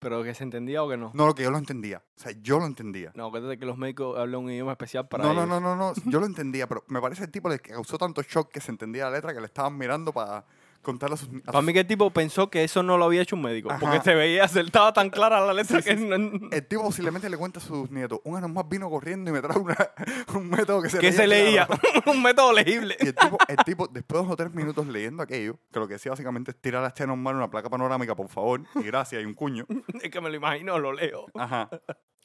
Pero 0.00 0.22
que 0.22 0.34
se 0.34 0.44
entendía 0.44 0.82
o 0.82 0.88
que 0.88 0.96
no. 0.98 1.12
No, 1.14 1.26
lo 1.26 1.34
que 1.34 1.44
yo 1.44 1.50
lo 1.50 1.56
entendía. 1.56 2.02
O 2.16 2.20
sea, 2.20 2.32
yo 2.42 2.58
lo 2.58 2.66
entendía. 2.66 3.12
No, 3.14 3.26
acuérdate 3.26 3.58
que 3.58 3.64
los 3.64 3.78
médicos 3.78 4.18
hablan 4.18 4.40
un 4.42 4.50
idioma 4.50 4.72
especial 4.72 5.08
para 5.08 5.24
No, 5.24 5.32
no, 5.32 5.44
ellos. 5.44 5.48
no, 5.48 5.60
no, 5.60 5.76
no, 5.76 5.94
yo 6.10 6.20
lo 6.20 6.26
entendía, 6.26 6.66
pero 6.66 6.84
me 6.88 7.00
parece 7.00 7.24
el 7.24 7.30
tipo 7.30 7.48
le 7.48 7.58
causó 7.58 7.96
tanto 7.96 8.20
shock 8.22 8.50
que 8.50 8.60
se 8.60 8.70
entendía 8.70 9.04
la 9.04 9.12
letra 9.12 9.32
que 9.32 9.40
le 9.40 9.46
estaban 9.46 9.78
mirando 9.78 10.12
para 10.12 10.44
contarle 10.84 11.14
a 11.14 11.16
sus... 11.16 11.28
a 11.46 11.50
Para 11.52 11.62
mí 11.62 11.72
que 11.72 11.80
el 11.80 11.86
tipo 11.88 12.08
pensó 12.10 12.48
que 12.48 12.62
eso 12.62 12.84
no 12.84 12.96
lo 12.96 13.06
había 13.06 13.22
hecho 13.22 13.34
un 13.34 13.42
médico. 13.42 13.70
Porque 13.80 14.00
se 14.02 14.14
veía, 14.14 14.46
se 14.46 14.60
estaba 14.60 14.92
tan 14.92 15.10
clara 15.10 15.44
la 15.44 15.52
letra 15.52 15.82
Sí, 15.82 15.88
que 15.88 15.96
no- 15.96 16.14
El 16.52 16.66
tipo 16.68 16.84
posiblemente 16.84 17.28
le 17.28 17.36
cuenta 17.36 17.58
a 17.58 17.62
sus 17.62 17.90
nietos, 17.90 18.20
un 18.22 18.36
año 18.36 18.46
más 18.48 18.68
vino 18.68 18.88
corriendo 18.88 19.30
y 19.30 19.34
me 19.34 19.40
trajo 19.42 19.60
una- 19.60 19.76
un 20.36 20.48
método 20.48 20.80
que 20.82 20.90
se 20.90 20.98
que 21.00 21.10
se 21.12 21.26
leía. 21.26 21.66
claro". 21.66 21.82
un 22.12 22.22
método 22.22 22.52
legible. 22.52 22.96
Y 23.00 23.06
el 23.08 23.14
tipo, 23.16 23.38
el 23.48 23.56
tipo, 23.64 23.88
después 23.88 24.20
de 24.20 24.24
dos 24.26 24.32
o 24.32 24.36
tres 24.36 24.54
minutos 24.54 24.86
leyendo 24.86 25.22
aquello, 25.24 25.58
que 25.72 25.80
lo 25.80 25.88
que 25.88 25.94
decía 25.94 26.12
básicamente 26.12 26.52
es 26.52 26.56
tirar 26.60 26.84
a 26.84 26.88
este 26.88 27.04
normal 27.06 27.34
una 27.34 27.50
placa 27.50 27.68
panorámica, 27.68 28.14
por 28.14 28.28
favor, 28.28 28.60
y 28.76 28.82
gracias, 28.84 29.20
y 29.22 29.24
un 29.24 29.34
cuño. 29.34 29.66
es 30.02 30.10
que 30.10 30.20
me 30.20 30.28
lo 30.30 30.36
imagino, 30.36 30.78
lo 30.78 30.92
leo. 30.92 31.26
Ajá. 31.34 31.68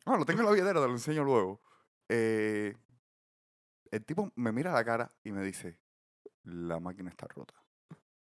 Ah, 0.06 0.18
lo 0.18 0.25
tengo 0.25 0.42
en 0.42 0.46
la 0.46 0.51
billetera, 0.51 0.80
te 0.82 0.88
lo 0.88 0.94
enseño 0.94 1.24
luego. 1.24 1.62
Eh, 2.10 2.75
el 3.92 4.06
tipo 4.06 4.32
me 4.36 4.51
mira 4.51 4.72
a 4.72 4.74
la 4.75 4.84
cara 4.84 5.12
y 5.24 5.32
me 5.32 5.44
dice, 5.44 5.80
la 6.44 6.80
máquina 6.80 7.10
está 7.10 7.28
rota. 7.28 7.54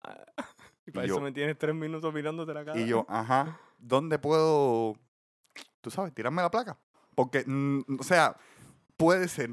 Y 0.85 0.91
para 0.91 1.05
Y 1.05 1.09
eso 1.09 1.17
yo- 1.17 1.21
me 1.21 1.31
tienes 1.31 1.57
tres 1.59 1.75
minutos 1.75 2.11
mirándote 2.13 2.53
la 2.53 2.65
cara. 2.65 2.79
Y 2.79 2.87
yo, 2.87 3.05
ajá, 3.07 3.59
¿dónde 3.77 4.17
puedo, 4.17 4.95
tú 5.79 5.91
sabes, 5.91 6.11
tirarme 6.13 6.41
la 6.41 6.49
placa? 6.49 6.77
Porque, 7.13 7.43
mm, 7.45 7.99
o 7.99 8.03
sea, 8.03 8.35
puede 8.97 9.27
ser, 9.27 9.51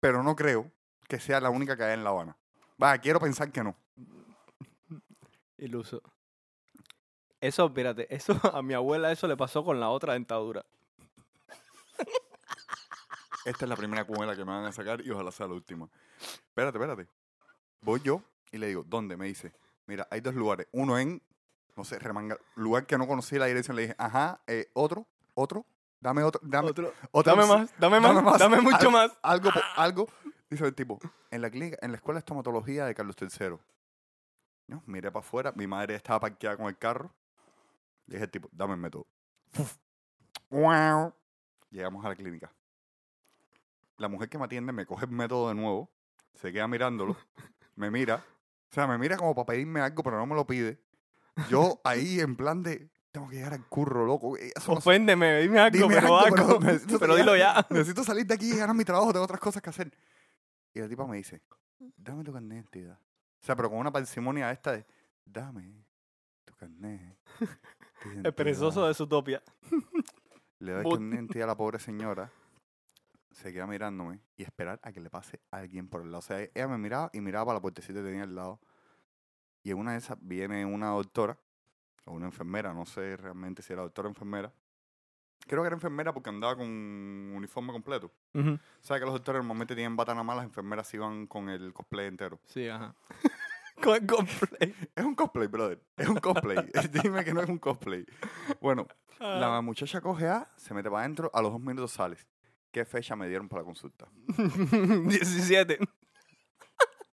pero 0.00 0.22
no 0.22 0.34
creo 0.36 0.70
que 1.06 1.20
sea 1.20 1.38
la 1.40 1.50
única 1.50 1.76
que 1.76 1.84
hay 1.84 1.94
en 1.94 2.02
La 2.04 2.10
Habana. 2.10 2.36
Va, 2.82 2.96
quiero 2.98 3.20
pensar 3.20 3.52
que 3.52 3.62
no. 3.62 3.76
Iluso. 5.58 6.02
Eso, 7.42 7.66
espérate, 7.66 8.06
eso 8.14 8.32
a 8.56 8.62
mi 8.62 8.72
abuela 8.72 9.12
eso 9.12 9.28
le 9.28 9.36
pasó 9.36 9.62
con 9.62 9.80
la 9.80 9.90
otra 9.90 10.14
dentadura. 10.14 10.64
Esta 13.44 13.64
es 13.64 13.68
la 13.68 13.76
primera 13.76 14.04
cumela 14.04 14.36
que 14.36 14.44
me 14.44 14.52
van 14.52 14.64
a 14.64 14.72
sacar 14.72 15.00
y 15.04 15.10
ojalá 15.10 15.30
sea 15.32 15.46
la 15.46 15.54
última. 15.54 15.88
Espérate, 16.20 16.76
espérate. 16.78 17.08
Voy 17.80 18.00
yo 18.02 18.22
y 18.52 18.58
le 18.58 18.66
digo, 18.68 18.84
¿dónde? 18.86 19.16
Me 19.16 19.26
dice, 19.26 19.52
mira, 19.86 20.06
hay 20.10 20.20
dos 20.20 20.34
lugares. 20.34 20.66
Uno 20.72 20.98
en, 20.98 21.22
no 21.76 21.84
sé, 21.84 21.98
Remanga, 21.98 22.36
lugar 22.56 22.86
que 22.86 22.96
no 22.98 23.06
conocía 23.06 23.38
la 23.40 23.46
dirección. 23.46 23.76
Le 23.76 23.82
dije, 23.82 23.94
ajá, 23.98 24.40
eh, 24.46 24.70
otro, 24.74 25.06
otro, 25.34 25.66
dame 26.00 26.22
otro, 26.22 26.40
dame 26.44 26.70
Otro. 26.70 26.92
otra 27.10 27.32
Dame 27.32 27.42
opción". 27.44 27.60
más, 27.62 27.70
dame 27.78 28.00
Dame 28.00 28.14
más, 28.14 28.24
más. 28.24 28.38
dame 28.38 28.60
mucho 28.62 28.86
Al- 28.88 28.92
más. 28.92 29.18
algo, 29.22 29.50
algo, 29.76 30.08
dice 30.48 30.64
el 30.66 30.74
tipo, 30.74 30.98
en 31.30 31.42
la 31.42 31.50
clínica, 31.50 31.78
en 31.82 31.92
la 31.92 31.96
escuela 31.96 32.16
de 32.16 32.20
estomatología 32.20 32.84
de 32.86 32.94
Carlos 32.94 33.16
III. 33.20 33.56
No, 34.68 34.82
miré 34.86 35.10
para 35.10 35.24
afuera, 35.24 35.52
mi 35.56 35.66
madre 35.66 35.96
estaba 35.96 36.20
parqueada 36.20 36.56
con 36.56 36.66
el 36.66 36.78
carro. 36.78 37.12
Le 38.06 38.14
dije 38.16 38.24
al 38.24 38.30
tipo, 38.30 38.48
dame 38.52 38.74
el 38.74 38.80
método. 38.80 39.06
Llegamos 41.70 42.04
a 42.04 42.08
la 42.08 42.16
clínica. 42.16 42.52
La 43.96 44.08
mujer 44.08 44.28
que 44.28 44.38
me 44.38 44.44
atiende 44.44 44.72
me 44.72 44.86
coge 44.86 45.04
el 45.06 45.10
método 45.10 45.48
de 45.48 45.54
nuevo, 45.54 45.90
se 46.34 46.52
queda 46.52 46.66
mirándolo, 46.66 47.16
me 47.76 47.90
mira, 47.90 48.24
o 48.70 48.74
sea, 48.74 48.86
me 48.86 48.98
mira 48.98 49.16
como 49.16 49.34
para 49.34 49.46
pedirme 49.46 49.80
algo, 49.80 50.02
pero 50.02 50.16
no 50.16 50.26
me 50.26 50.34
lo 50.34 50.46
pide. 50.46 50.80
Yo 51.48 51.80
ahí 51.84 52.20
en 52.20 52.36
plan 52.36 52.62
de, 52.62 52.88
tengo 53.10 53.28
que 53.28 53.36
llegar 53.36 53.52
al 53.54 53.66
curro, 53.66 54.06
loco. 54.06 54.36
eh, 54.36 54.52
no 54.66 54.74
Oféndeme, 54.74 55.40
dime 55.40 55.58
algo, 55.58 55.76
Dime 55.78 55.94
pero 56.00 56.18
algo, 56.18 56.36
pero 56.36 56.60
necesito 56.72 57.16
dilo 57.16 57.36
ya. 57.36 57.66
Necesito 57.70 58.04
salir 58.04 58.26
de 58.26 58.34
aquí 58.34 58.52
y 58.52 58.56
ganar 58.56 58.76
mi 58.76 58.84
trabajo, 58.84 59.12
tengo 59.12 59.24
otras 59.24 59.40
cosas 59.40 59.62
que 59.62 59.70
hacer. 59.70 59.92
Y 60.72 60.80
la 60.80 60.88
tipa 60.88 61.06
me 61.06 61.16
dice, 61.16 61.42
dame 61.96 62.22
tu 62.22 62.32
carnet 62.32 62.50
de 62.50 62.56
identidad. 62.56 62.98
O 62.98 63.44
sea, 63.44 63.56
pero 63.56 63.70
con 63.70 63.78
una 63.78 63.90
parsimonia 63.90 64.50
esta 64.52 64.72
de, 64.72 64.86
dame 65.24 65.84
tu 66.44 66.54
carnet. 66.54 67.18
de 67.40 67.48
El 68.28 68.34
perezoso 68.34 68.80
identidad". 68.80 68.88
de 68.88 68.94
su 68.94 69.06
topia. 69.08 69.42
Le 70.60 70.72
doy 70.72 70.84
carnet 70.84 71.10
de 71.10 71.16
identidad 71.16 71.44
a 71.44 71.46
la 71.48 71.56
pobre 71.56 71.80
señora. 71.80 72.30
Se 73.30 73.52
queda 73.52 73.66
mirándome 73.66 74.20
y 74.36 74.42
esperar 74.42 74.80
a 74.82 74.92
que 74.92 75.00
le 75.00 75.08
pase 75.10 75.40
alguien 75.50 75.88
por 75.88 76.02
el 76.02 76.08
lado. 76.10 76.18
O 76.18 76.22
sea, 76.22 76.40
ella 76.40 76.68
me 76.68 76.78
miraba 76.78 77.10
y 77.12 77.20
miraba 77.20 77.46
para 77.46 77.56
la 77.58 77.62
puertecita 77.62 78.00
que 78.00 78.06
tenía 78.06 78.24
al 78.24 78.34
lado. 78.34 78.60
Y 79.62 79.70
en 79.70 79.78
una 79.78 79.92
de 79.92 79.98
esas 79.98 80.18
viene 80.20 80.64
una 80.64 80.88
doctora, 80.88 81.38
o 82.06 82.12
una 82.14 82.26
enfermera, 82.26 82.72
no 82.72 82.86
sé 82.86 83.16
realmente 83.16 83.62
si 83.62 83.72
era 83.72 83.82
doctora 83.82 84.08
o 84.08 84.10
enfermera. 84.10 84.52
Creo 85.46 85.62
que 85.62 85.66
era 85.68 85.76
enfermera 85.76 86.12
porque 86.12 86.28
andaba 86.30 86.56
con 86.56 86.66
un 86.66 87.32
uniforme 87.36 87.72
completo. 87.72 88.12
O 88.34 88.58
sea 88.80 88.98
que 88.98 89.04
los 89.04 89.14
doctores 89.14 89.40
normalmente 89.40 89.74
tienen 89.74 89.96
bata 89.96 90.12
nada 90.12 90.24
más, 90.24 90.36
las 90.36 90.44
enfermeras 90.46 90.92
iban 90.94 91.26
con 91.26 91.48
el 91.48 91.72
cosplay 91.72 92.06
entero. 92.08 92.40
Sí, 92.46 92.68
ajá. 92.68 92.94
Con 93.82 93.94
el 93.94 94.06
cosplay. 94.06 94.74
Es 94.94 95.04
un 95.06 95.14
cosplay, 95.14 95.46
brother. 95.48 95.82
Es 95.96 96.06
un 96.06 96.16
cosplay. 96.16 96.70
Dime 97.02 97.24
que 97.24 97.32
no 97.32 97.40
es 97.40 97.48
un 97.48 97.58
cosplay. 97.58 98.04
Bueno, 98.60 98.86
Ah. 99.18 99.36
la 99.40 99.60
muchacha 99.62 100.00
coge 100.02 100.28
A, 100.28 100.50
se 100.56 100.74
mete 100.74 100.90
para 100.90 101.00
adentro, 101.02 101.30
a 101.32 101.40
los 101.40 101.50
dos 101.52 101.60
minutos 101.62 101.90
sales. 101.92 102.26
¿Qué 102.70 102.84
fecha 102.84 103.16
me 103.16 103.28
dieron 103.28 103.48
para 103.48 103.62
la 103.62 103.66
consulta? 103.66 104.08
17. 104.28 105.78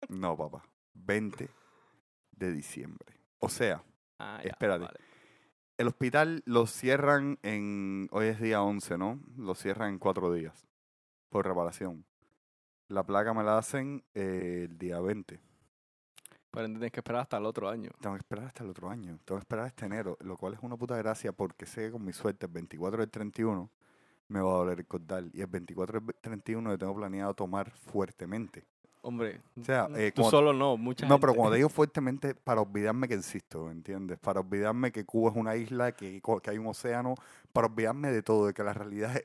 No, 0.09 0.37
papá. 0.37 0.63
20 0.93 1.49
de 2.31 2.51
diciembre. 2.51 3.19
O 3.39 3.49
sea, 3.49 3.83
Ah, 4.17 4.39
ya, 4.43 4.51
Espérate. 4.51 4.85
vale. 4.85 4.99
el 5.77 5.87
hospital 5.87 6.41
lo 6.45 6.67
cierran 6.67 7.37
en. 7.43 8.07
Hoy 8.11 8.27
es 8.27 8.39
día 8.39 8.61
11, 8.61 8.97
¿no? 8.97 9.19
Lo 9.37 9.55
cierran 9.55 9.89
en 9.89 9.99
cuatro 9.99 10.31
días. 10.33 10.67
Por 11.29 11.45
reparación. 11.45 12.05
La 12.87 13.03
placa 13.03 13.33
me 13.33 13.43
la 13.43 13.57
hacen 13.57 14.03
eh, 14.13 14.67
el 14.69 14.77
día 14.77 14.99
20. 15.01 15.39
Pero 16.51 16.67
tienes 16.67 16.91
que 16.91 16.99
esperar 17.01 17.23
hasta 17.23 17.37
el 17.37 17.45
otro 17.45 17.67
año. 17.67 17.91
Tengo 17.99 18.15
que 18.15 18.19
esperar 18.21 18.45
hasta 18.45 18.63
el 18.63 18.69
otro 18.69 18.89
año. 18.89 19.19
Tengo 19.25 19.37
que 19.39 19.43
esperar 19.43 19.65
hasta 19.65 19.85
enero. 19.85 20.17
Lo 20.21 20.37
cual 20.37 20.53
es 20.53 20.59
una 20.61 20.77
puta 20.77 20.95
gracia 20.95 21.33
porque 21.33 21.65
sé 21.65 21.81
que 21.87 21.91
con 21.91 22.05
mi 22.05 22.13
suerte 22.13 22.45
el 22.45 22.51
24 22.53 23.01
del 23.01 23.09
31 23.11 23.69
me 24.27 24.39
va 24.41 24.49
a 24.51 24.57
doler 24.57 24.79
el 24.79 24.85
cordal. 24.87 25.29
Y 25.33 25.41
el 25.41 25.47
24 25.47 25.99
del 26.01 26.15
31 26.21 26.69
lo 26.69 26.77
tengo 26.77 26.95
planeado 26.95 27.33
tomar 27.33 27.71
fuertemente. 27.71 28.65
Hombre, 29.01 29.39
O 29.61 29.63
sea, 29.63 29.87
eh, 29.95 30.11
tú 30.11 30.23
cuando- 30.23 30.31
solo 30.37 30.51
no, 30.53 30.77
mucha 30.77 31.05
No, 31.07 31.19
pero 31.19 31.35
cuando 31.35 31.51
te 31.51 31.57
digo 31.57 31.69
fuertemente, 31.69 32.33
para 32.33 32.61
olvidarme 32.61 33.07
que 33.07 33.13
existo, 33.13 33.69
¿entiendes? 33.69 34.17
Para 34.17 34.39
olvidarme 34.39 34.91
que 34.91 35.05
Cuba 35.05 35.29
es 35.29 35.37
una 35.37 35.55
isla, 35.55 35.91
que, 35.91 36.19
que 36.41 36.49
hay 36.49 36.57
un 36.57 36.65
océano, 36.65 37.13
para 37.53 37.67
olvidarme 37.67 38.11
de 38.11 38.23
todo, 38.23 38.47
de 38.47 38.53
que 38.55 38.63
la 38.63 38.73
realidad 38.73 39.15
es... 39.15 39.23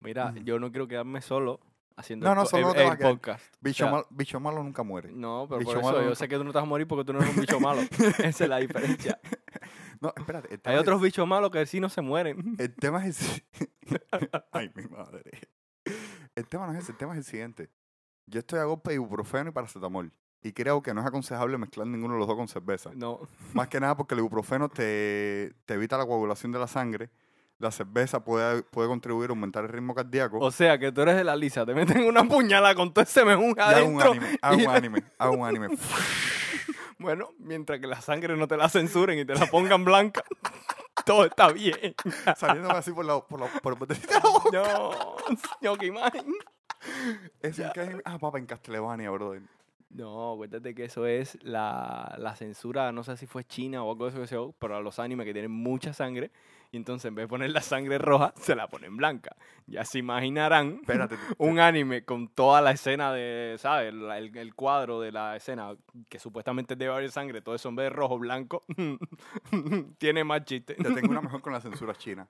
Mira, 0.00 0.34
yo 0.44 0.58
no 0.58 0.70
quiero 0.72 0.88
quedarme 0.88 1.20
solo 1.22 1.60
haciendo 1.96 2.26
No, 2.26 2.32
el, 2.32 2.36
no, 2.36 2.42
po- 2.42 2.48
solo 2.50 2.74
el- 2.74 2.80
el 2.92 2.98
podcast. 2.98 3.44
Bicho, 3.60 3.84
sea, 3.84 3.92
mal- 3.92 4.04
bicho 4.10 4.40
malo 4.40 4.60
nunca 4.64 4.82
muere. 4.82 5.12
No, 5.12 5.46
pero 5.48 5.60
Bicho 5.60 5.70
por 5.74 5.80
eso 5.82 5.92
yo 5.94 6.02
nunca- 6.02 6.14
sé 6.16 6.28
que 6.28 6.36
tú 6.36 6.42
no 6.44 6.50
te 6.50 6.56
vas 6.58 6.64
a 6.64 6.68
morir 6.68 6.88
porque 6.88 7.04
tú 7.04 7.12
no 7.12 7.20
eres 7.20 7.32
un 7.32 7.40
bicho 7.40 7.60
malo. 7.60 7.82
Esa 8.18 8.44
es 8.44 8.48
la 8.50 8.56
diferencia. 8.58 9.20
No, 10.00 10.12
espérate. 10.16 10.54
El 10.54 10.60
Hay 10.64 10.74
es- 10.76 10.80
otros 10.80 11.00
bichos 11.00 11.26
malos 11.26 11.50
que 11.50 11.64
sí 11.66 11.80
no 11.80 11.88
se 11.88 12.00
mueren. 12.02 12.56
El 12.58 12.74
tema 12.74 13.06
es... 13.06 13.42
Ay, 14.52 14.70
mi 14.74 14.84
madre. 14.84 15.30
El 16.34 16.46
tema 16.48 16.66
no 16.66 16.72
es 16.72 16.80
ese, 16.80 16.92
el 16.92 16.98
tema 16.98 17.12
es 17.12 17.18
el 17.18 17.24
siguiente. 17.24 17.70
Yo 18.26 18.40
estoy 18.40 18.58
a 18.58 18.64
golpe 18.64 18.90
de 18.90 18.96
ibuprofeno 18.96 19.50
y 19.50 19.52
paracetamol. 19.52 20.12
Y 20.42 20.52
creo 20.52 20.82
que 20.82 20.92
no 20.94 21.00
es 21.00 21.06
aconsejable 21.06 21.56
mezclar 21.58 21.86
ninguno 21.86 22.14
de 22.14 22.18
los 22.20 22.28
dos 22.28 22.36
con 22.36 22.46
cerveza. 22.48 22.90
No. 22.94 23.20
Más 23.54 23.68
que 23.68 23.80
nada 23.80 23.96
porque 23.96 24.14
el 24.14 24.20
ibuprofeno 24.20 24.68
te, 24.68 25.54
te 25.64 25.74
evita 25.74 25.96
la 25.96 26.06
coagulación 26.06 26.52
de 26.52 26.58
la 26.58 26.66
sangre. 26.66 27.10
La 27.58 27.70
cerveza 27.70 28.22
puede, 28.22 28.62
puede 28.64 28.86
contribuir 28.88 29.30
a 29.30 29.32
aumentar 29.32 29.64
el 29.64 29.70
ritmo 29.70 29.94
cardíaco. 29.94 30.38
O 30.38 30.50
sea, 30.50 30.78
que 30.78 30.92
tú 30.92 31.00
eres 31.00 31.16
de 31.16 31.24
la 31.24 31.34
lisa. 31.36 31.64
Te 31.64 31.74
meten 31.74 32.04
una 32.04 32.22
puñalada 32.24 32.74
con 32.74 32.92
todo 32.92 33.02
ese 33.02 33.24
mejún 33.24 33.54
y 33.56 33.60
hago 33.60 33.86
un 33.88 34.00
adentro. 34.02 34.10
anime, 34.12 34.38
hago 34.42 34.56
un 34.56 34.68
anime, 34.76 35.02
hago 35.18 35.36
un 35.36 35.46
anime. 35.48 35.68
Bueno, 36.98 37.30
mientras 37.38 37.78
que 37.80 37.86
la 37.86 38.00
sangre 38.00 38.36
no 38.36 38.48
te 38.48 38.56
la 38.56 38.68
censuren 38.68 39.18
y 39.18 39.24
te 39.24 39.34
la 39.34 39.46
pongan 39.46 39.84
blanca, 39.84 40.24
todo 41.04 41.24
está 41.24 41.52
bien. 41.52 41.94
Saliendo 42.36 42.70
así 42.70 42.92
por 42.92 43.04
la, 43.04 43.20
por 43.20 43.40
la, 43.40 43.46
por 43.60 43.86
de 43.86 43.96
la 44.08 44.20
boca. 44.20 44.50
No, 44.52 45.16
no, 45.60 45.76
qué 45.76 45.86
imagen. 45.86 46.32
¿Eso 47.42 47.64
en 47.64 47.72
qué 47.72 47.80
anime? 47.80 48.02
Ah, 48.04 48.18
papá, 48.18 48.38
en 48.38 48.46
Castlevania, 48.46 49.10
brother. 49.10 49.42
No, 49.90 50.32
acuérdate 50.32 50.74
que 50.74 50.84
eso 50.84 51.06
es 51.06 51.38
la, 51.42 52.16
la 52.18 52.34
censura, 52.34 52.92
no 52.92 53.04
sé 53.04 53.16
si 53.16 53.26
fue 53.26 53.44
China 53.44 53.82
o 53.82 53.92
algo 53.92 54.04
de 54.04 54.10
eso 54.10 54.20
que 54.20 54.26
sea, 54.26 54.40
pero 54.58 54.76
a 54.76 54.80
los 54.80 54.98
animes 54.98 55.26
que 55.26 55.32
tienen 55.32 55.50
mucha 55.50 55.92
sangre, 55.92 56.30
y 56.72 56.76
entonces 56.76 57.08
en 57.08 57.14
vez 57.14 57.24
de 57.24 57.28
poner 57.28 57.50
la 57.50 57.60
sangre 57.62 57.98
roja, 57.98 58.32
se 58.36 58.54
la 58.54 58.68
ponen 58.68 58.96
blanca. 58.96 59.36
Ya 59.66 59.84
se 59.84 59.98
imaginarán 59.98 60.78
Espérate. 60.80 61.16
un 61.38 61.58
anime 61.58 62.04
con 62.04 62.28
toda 62.28 62.60
la 62.60 62.70
escena 62.72 63.12
de, 63.12 63.56
¿sabes? 63.58 63.92
La- 63.94 64.18
El, 64.18 64.36
el 64.36 64.54
cuadro 64.54 65.00
de 65.00 65.12
la 65.12 65.36
escena, 65.36 65.74
que 66.08 66.18
supuestamente 66.18 66.76
debe 66.76 66.92
haber 66.94 67.10
sangre, 67.10 67.40
todo 67.42 67.54
eso 67.54 67.68
en 67.68 67.76
vez 67.76 67.84
de 67.86 67.90
rojo, 67.90 68.18
blanco, 68.18 68.64
tiene 69.98 70.24
más 70.24 70.44
chiste. 70.44 70.74
Te 70.74 70.90
tengo 70.92 71.10
una 71.10 71.20
mejor 71.20 71.40
con 71.42 71.52
la 71.52 71.60
censura 71.60 71.94
china. 71.94 72.28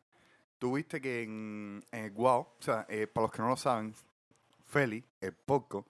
Tú 0.58 0.76
viste 0.76 1.00
que 1.00 1.22
en, 1.22 1.84
en 1.92 2.04
el 2.04 2.10
Guau, 2.12 2.40
o 2.40 2.56
sea, 2.60 2.86
eh, 2.88 3.06
para 3.06 3.26
los 3.26 3.32
que 3.32 3.42
no 3.42 3.48
lo 3.48 3.56
saben, 3.56 3.94
Feli, 4.64 5.04
el 5.20 5.34
poco, 5.34 5.86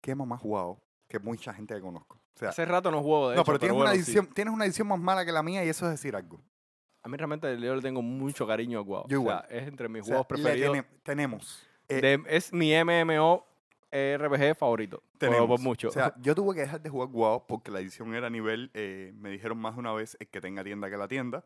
quema 0.00 0.24
más 0.24 0.40
Guau 0.42 0.80
que 1.06 1.18
mucha 1.18 1.52
gente 1.52 1.74
que 1.74 1.80
conozco. 1.80 2.16
O 2.34 2.38
sea, 2.38 2.50
Hace 2.50 2.64
rato 2.64 2.90
no 2.90 3.02
juego 3.02 3.30
de 3.30 3.36
no, 3.36 3.42
hecho, 3.42 3.46
pero, 3.46 3.58
tienes, 3.58 3.76
bueno, 3.76 3.90
una 3.90 3.94
sí. 3.94 4.04
edición, 4.10 4.26
tienes 4.28 4.54
una 4.54 4.64
edición 4.64 4.86
más 4.88 4.98
mala 5.00 5.24
que 5.26 5.32
la 5.32 5.42
mía 5.42 5.64
y 5.64 5.68
eso 5.68 5.84
es 5.86 5.90
decir 5.92 6.14
algo. 6.16 6.40
A 7.02 7.08
mí 7.08 7.16
realmente 7.16 7.58
yo 7.60 7.74
le 7.76 7.80
tengo 7.82 8.02
mucho 8.02 8.46
cariño 8.46 8.80
a 8.80 8.82
WoW. 8.82 9.06
Yo 9.08 9.20
O 9.20 9.24
sea, 9.24 9.32
igual. 9.34 9.46
es 9.50 9.68
entre 9.68 9.88
mis 9.88 10.02
O 10.02 10.04
sea, 10.04 10.14
juegos 10.16 10.26
le 10.30 10.42
preferidos. 10.44 10.72
tene- 10.72 10.88
tenemos. 11.02 11.66
eh, 11.88 12.00
De- 12.00 12.24
es 12.28 12.52
mi 12.52 12.72
MMO 12.74 13.46
RPG 13.90 14.54
favorito. 14.56 15.02
tenemos. 15.16 15.46
Por, 15.46 15.60
mucho. 15.60 15.88
O 15.88 15.92
sea, 15.92 16.12
yo 16.20 16.34
tuve 16.34 16.54
que 16.54 16.60
dejar 16.62 16.80
de 16.82 16.90
jugar 16.90 17.08
Guau 17.08 17.46
porque 17.46 17.70
la 17.70 17.80
edición 17.80 18.14
era 18.14 18.26
a 18.26 18.30
nivel, 18.30 18.70
eh, 18.74 19.12
me 19.16 19.30
dijeron 19.30 19.58
más 19.58 19.74
de 19.74 19.80
una 19.80 19.92
vez, 19.92 20.16
el 20.20 20.28
que 20.28 20.40
tenga 20.40 20.62
tienda 20.64 20.90
que 20.90 20.96
la 20.96 21.08
tienda. 21.08 21.44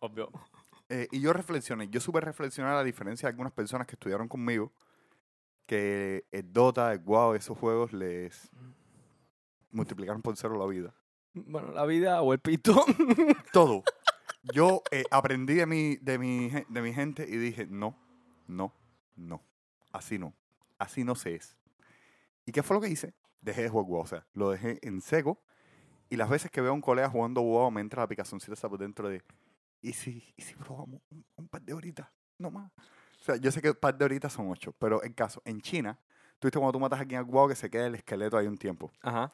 Obvio. 0.00 0.30
Eh, 0.88 1.08
y 1.10 1.20
yo 1.20 1.32
reflexioné, 1.32 1.88
yo 1.88 2.00
supe 2.00 2.20
reflexionar 2.20 2.72
a 2.72 2.76
la 2.76 2.84
diferencia 2.84 3.26
de 3.26 3.30
algunas 3.30 3.52
personas 3.52 3.86
que 3.86 3.94
estudiaron 3.96 4.28
conmigo, 4.28 4.72
que 5.66 6.24
el 6.30 6.52
Dota, 6.52 6.92
el 6.92 7.00
WoW, 7.00 7.34
esos 7.34 7.58
juegos 7.58 7.92
les 7.92 8.50
multiplicaron 9.72 10.22
por 10.22 10.36
cero 10.36 10.56
la 10.58 10.66
vida. 10.66 10.94
Bueno, 11.44 11.72
la 11.72 11.84
vida 11.84 12.22
o 12.22 12.32
el 12.32 12.38
pito. 12.38 12.74
Todo. 13.52 13.84
Yo 14.54 14.82
eh, 14.90 15.04
aprendí 15.10 15.54
de 15.54 15.66
mi, 15.66 15.96
de, 15.96 16.18
mi, 16.18 16.48
de 16.48 16.80
mi 16.80 16.94
gente 16.94 17.26
y 17.28 17.36
dije, 17.36 17.66
no, 17.66 17.98
no, 18.46 18.72
no, 19.16 19.42
así 19.92 20.18
no, 20.18 20.34
así 20.78 21.04
no 21.04 21.14
se 21.14 21.34
es. 21.34 21.56
¿Y 22.46 22.52
qué 22.52 22.62
fue 22.62 22.76
lo 22.76 22.80
que 22.80 22.88
hice? 22.88 23.14
Dejé 23.40 23.62
de 23.62 23.68
jugar 23.68 23.86
WoW, 23.86 24.00
o 24.00 24.06
sea, 24.06 24.26
lo 24.32 24.50
dejé 24.50 24.78
en 24.82 25.00
seco 25.00 25.42
y 26.08 26.16
las 26.16 26.30
veces 26.30 26.50
que 26.50 26.60
veo 26.60 26.70
a 26.70 26.74
un 26.74 26.80
colega 26.80 27.10
jugando 27.10 27.42
WoW 27.42 27.70
me 27.70 27.80
entra 27.80 28.02
la 28.02 28.08
picazoncita 28.08 28.54
esa 28.54 28.68
por 28.68 28.78
dentro 28.78 29.08
de, 29.08 29.22
¿y 29.82 29.92
si, 29.92 30.32
y 30.36 30.42
si 30.42 30.54
probamos 30.54 31.02
un, 31.10 31.26
un 31.36 31.48
par 31.48 31.62
de 31.62 31.74
horitas? 31.74 32.08
No 32.38 32.50
más. 32.50 32.70
O 33.20 33.24
sea, 33.24 33.36
yo 33.36 33.50
sé 33.50 33.60
que 33.60 33.70
un 33.70 33.76
par 33.76 33.98
de 33.98 34.04
horitas 34.04 34.32
son 34.32 34.48
ocho, 34.50 34.72
pero 34.78 35.02
el 35.02 35.14
caso, 35.14 35.42
en 35.44 35.60
China, 35.60 35.98
tú 36.38 36.46
viste 36.46 36.58
cuando 36.58 36.72
tú 36.72 36.80
matas 36.80 37.00
aquí 37.00 37.14
en 37.14 37.20
el 37.20 37.26
WoW 37.26 37.48
que 37.48 37.56
se 37.56 37.68
queda 37.68 37.88
el 37.88 37.96
esqueleto 37.96 38.38
ahí 38.38 38.46
un 38.46 38.56
tiempo. 38.56 38.90
Ajá. 39.02 39.32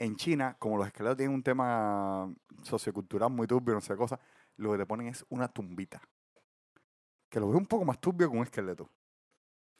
En 0.00 0.16
China, 0.16 0.56
como 0.58 0.78
los 0.78 0.86
esqueletos 0.86 1.18
tienen 1.18 1.34
un 1.34 1.42
tema 1.42 2.32
sociocultural 2.62 3.30
muy 3.30 3.46
turbio, 3.46 3.74
no 3.74 3.80
sé 3.82 3.94
cosa, 3.96 4.18
lo 4.56 4.72
que 4.72 4.78
te 4.78 4.86
ponen 4.86 5.08
es 5.08 5.24
una 5.28 5.46
tumbita. 5.46 6.00
Que 7.28 7.38
lo 7.38 7.48
veo 7.48 7.58
un 7.58 7.66
poco 7.66 7.84
más 7.84 8.00
turbio 8.00 8.30
que 8.30 8.36
un 8.36 8.42
esqueleto. 8.42 8.90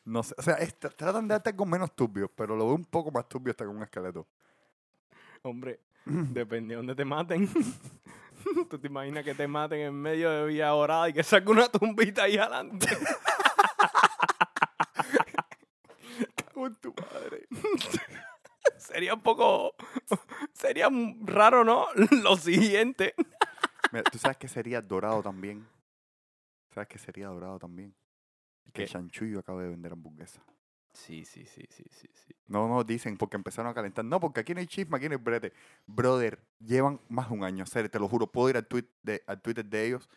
No 0.05 0.23
sé, 0.23 0.35
o 0.39 0.43
sea, 0.43 0.55
es- 0.57 0.79
tratan 0.79 1.27
de 1.27 1.33
darte 1.35 1.51
algo 1.51 1.65
menos 1.67 1.97
turbio, 1.97 2.29
pero 2.29 2.55
lo 2.55 2.67
veo 2.67 2.75
un 2.75 2.85
poco 2.85 3.11
más 3.11 3.29
turbio 3.29 3.51
hasta 3.51 3.65
que 3.65 3.71
un 3.71 3.83
esqueleto. 3.83 4.27
Hombre, 5.43 5.81
depende 6.05 6.75
de 6.75 6.77
dónde 6.77 6.95
te 6.95 7.05
maten. 7.05 7.49
¿Tú 8.71 8.79
te 8.79 8.87
imaginas 8.89 9.25
que 9.25 9.35
te 9.35 9.49
maten 9.49 9.81
en 9.81 9.95
medio 9.95 10.31
de 10.31 10.47
Villa 10.47 10.69
Dorada 10.69 11.09
y 11.09 11.13
que 11.15 11.23
saque 11.23 11.51
una 11.51 11.69
tumbita 11.69 12.25
ahí 12.25 12.37
adelante? 12.37 12.87
Cago 16.37 16.67
en 16.67 16.75
tu 16.77 16.95
madre. 16.95 17.47
sería 18.93 19.15
un 19.15 19.23
poco... 19.23 19.75
Sería 20.53 20.89
raro, 21.23 21.65
¿no? 21.65 21.87
Lo 22.23 22.37
siguiente. 22.37 23.15
Mira, 23.93 24.05
¿tú 24.05 24.19
sabes 24.19 24.37
que 24.37 24.49
sería 24.49 24.81
dorado 24.81 25.23
también? 25.23 25.67
¿Sabes 26.75 26.89
que 26.89 26.99
sería 26.99 27.29
dorado 27.29 27.59
también? 27.59 27.95
Que. 28.73 28.87
Chanchullo 28.87 29.41
acaba 29.41 29.63
de 29.63 29.69
vender 29.69 29.93
hamburguesa. 29.93 30.43
Sí, 30.93 31.25
sí, 31.25 31.45
sí, 31.47 31.65
sí, 31.71 31.85
sí, 31.91 32.09
sí. 32.13 32.35
No, 32.47 32.69
no, 32.69 32.85
dicen 32.85 33.17
porque 33.17 33.37
empezaron 33.37 33.71
a 33.71 33.75
calentar. 33.75 34.05
No, 34.05 34.21
porque 34.21 34.41
aquí 34.41 34.55
no 34.55 34.61
hay 34.61 34.67
chisme, 34.67 34.97
aquí 34.97 35.09
no 35.09 35.15
hay 35.15 35.23
brete. 35.23 35.53
Brother, 35.87 36.41
llevan 36.59 37.01
más 37.09 37.29
de 37.29 37.35
un 37.35 37.45
año, 37.45 37.65
serio, 37.67 37.91
te 37.91 37.99
lo 37.99 38.09
juro. 38.09 38.27
Puedo 38.27 38.51
ir 38.51 38.57
al, 38.57 38.67
tweet 38.67 38.87
de, 39.03 39.23
al 39.27 39.41
Twitter 39.41 39.65
de 39.65 39.87
ellos 39.87 40.09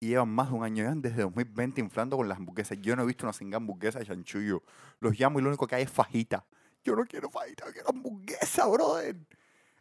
y 0.00 0.08
llevan 0.08 0.28
más 0.28 0.50
de 0.50 0.56
un 0.56 0.64
año. 0.64 0.82
Llevan 0.82 1.02
desde 1.02 1.22
2020 1.22 1.80
inflando 1.80 2.16
con 2.16 2.28
las 2.28 2.38
hamburguesas. 2.38 2.78
Yo 2.80 2.96
no 2.96 3.02
he 3.02 3.06
visto 3.06 3.24
una 3.24 3.32
singa 3.32 3.56
hamburguesa 3.56 3.98
de 3.98 4.06
chanchullo. 4.06 4.62
Los 5.00 5.18
llamo 5.18 5.38
y 5.38 5.42
lo 5.42 5.48
único 5.48 5.66
que 5.66 5.76
hay 5.76 5.84
es 5.84 5.90
fajita. 5.90 6.44
Yo 6.86 6.96
no 6.96 7.04
quiero 7.04 7.28
fajita, 7.30 7.66
yo 7.66 7.72
quiero 7.72 7.88
hamburguesa, 7.90 8.66
brother. 8.66 9.16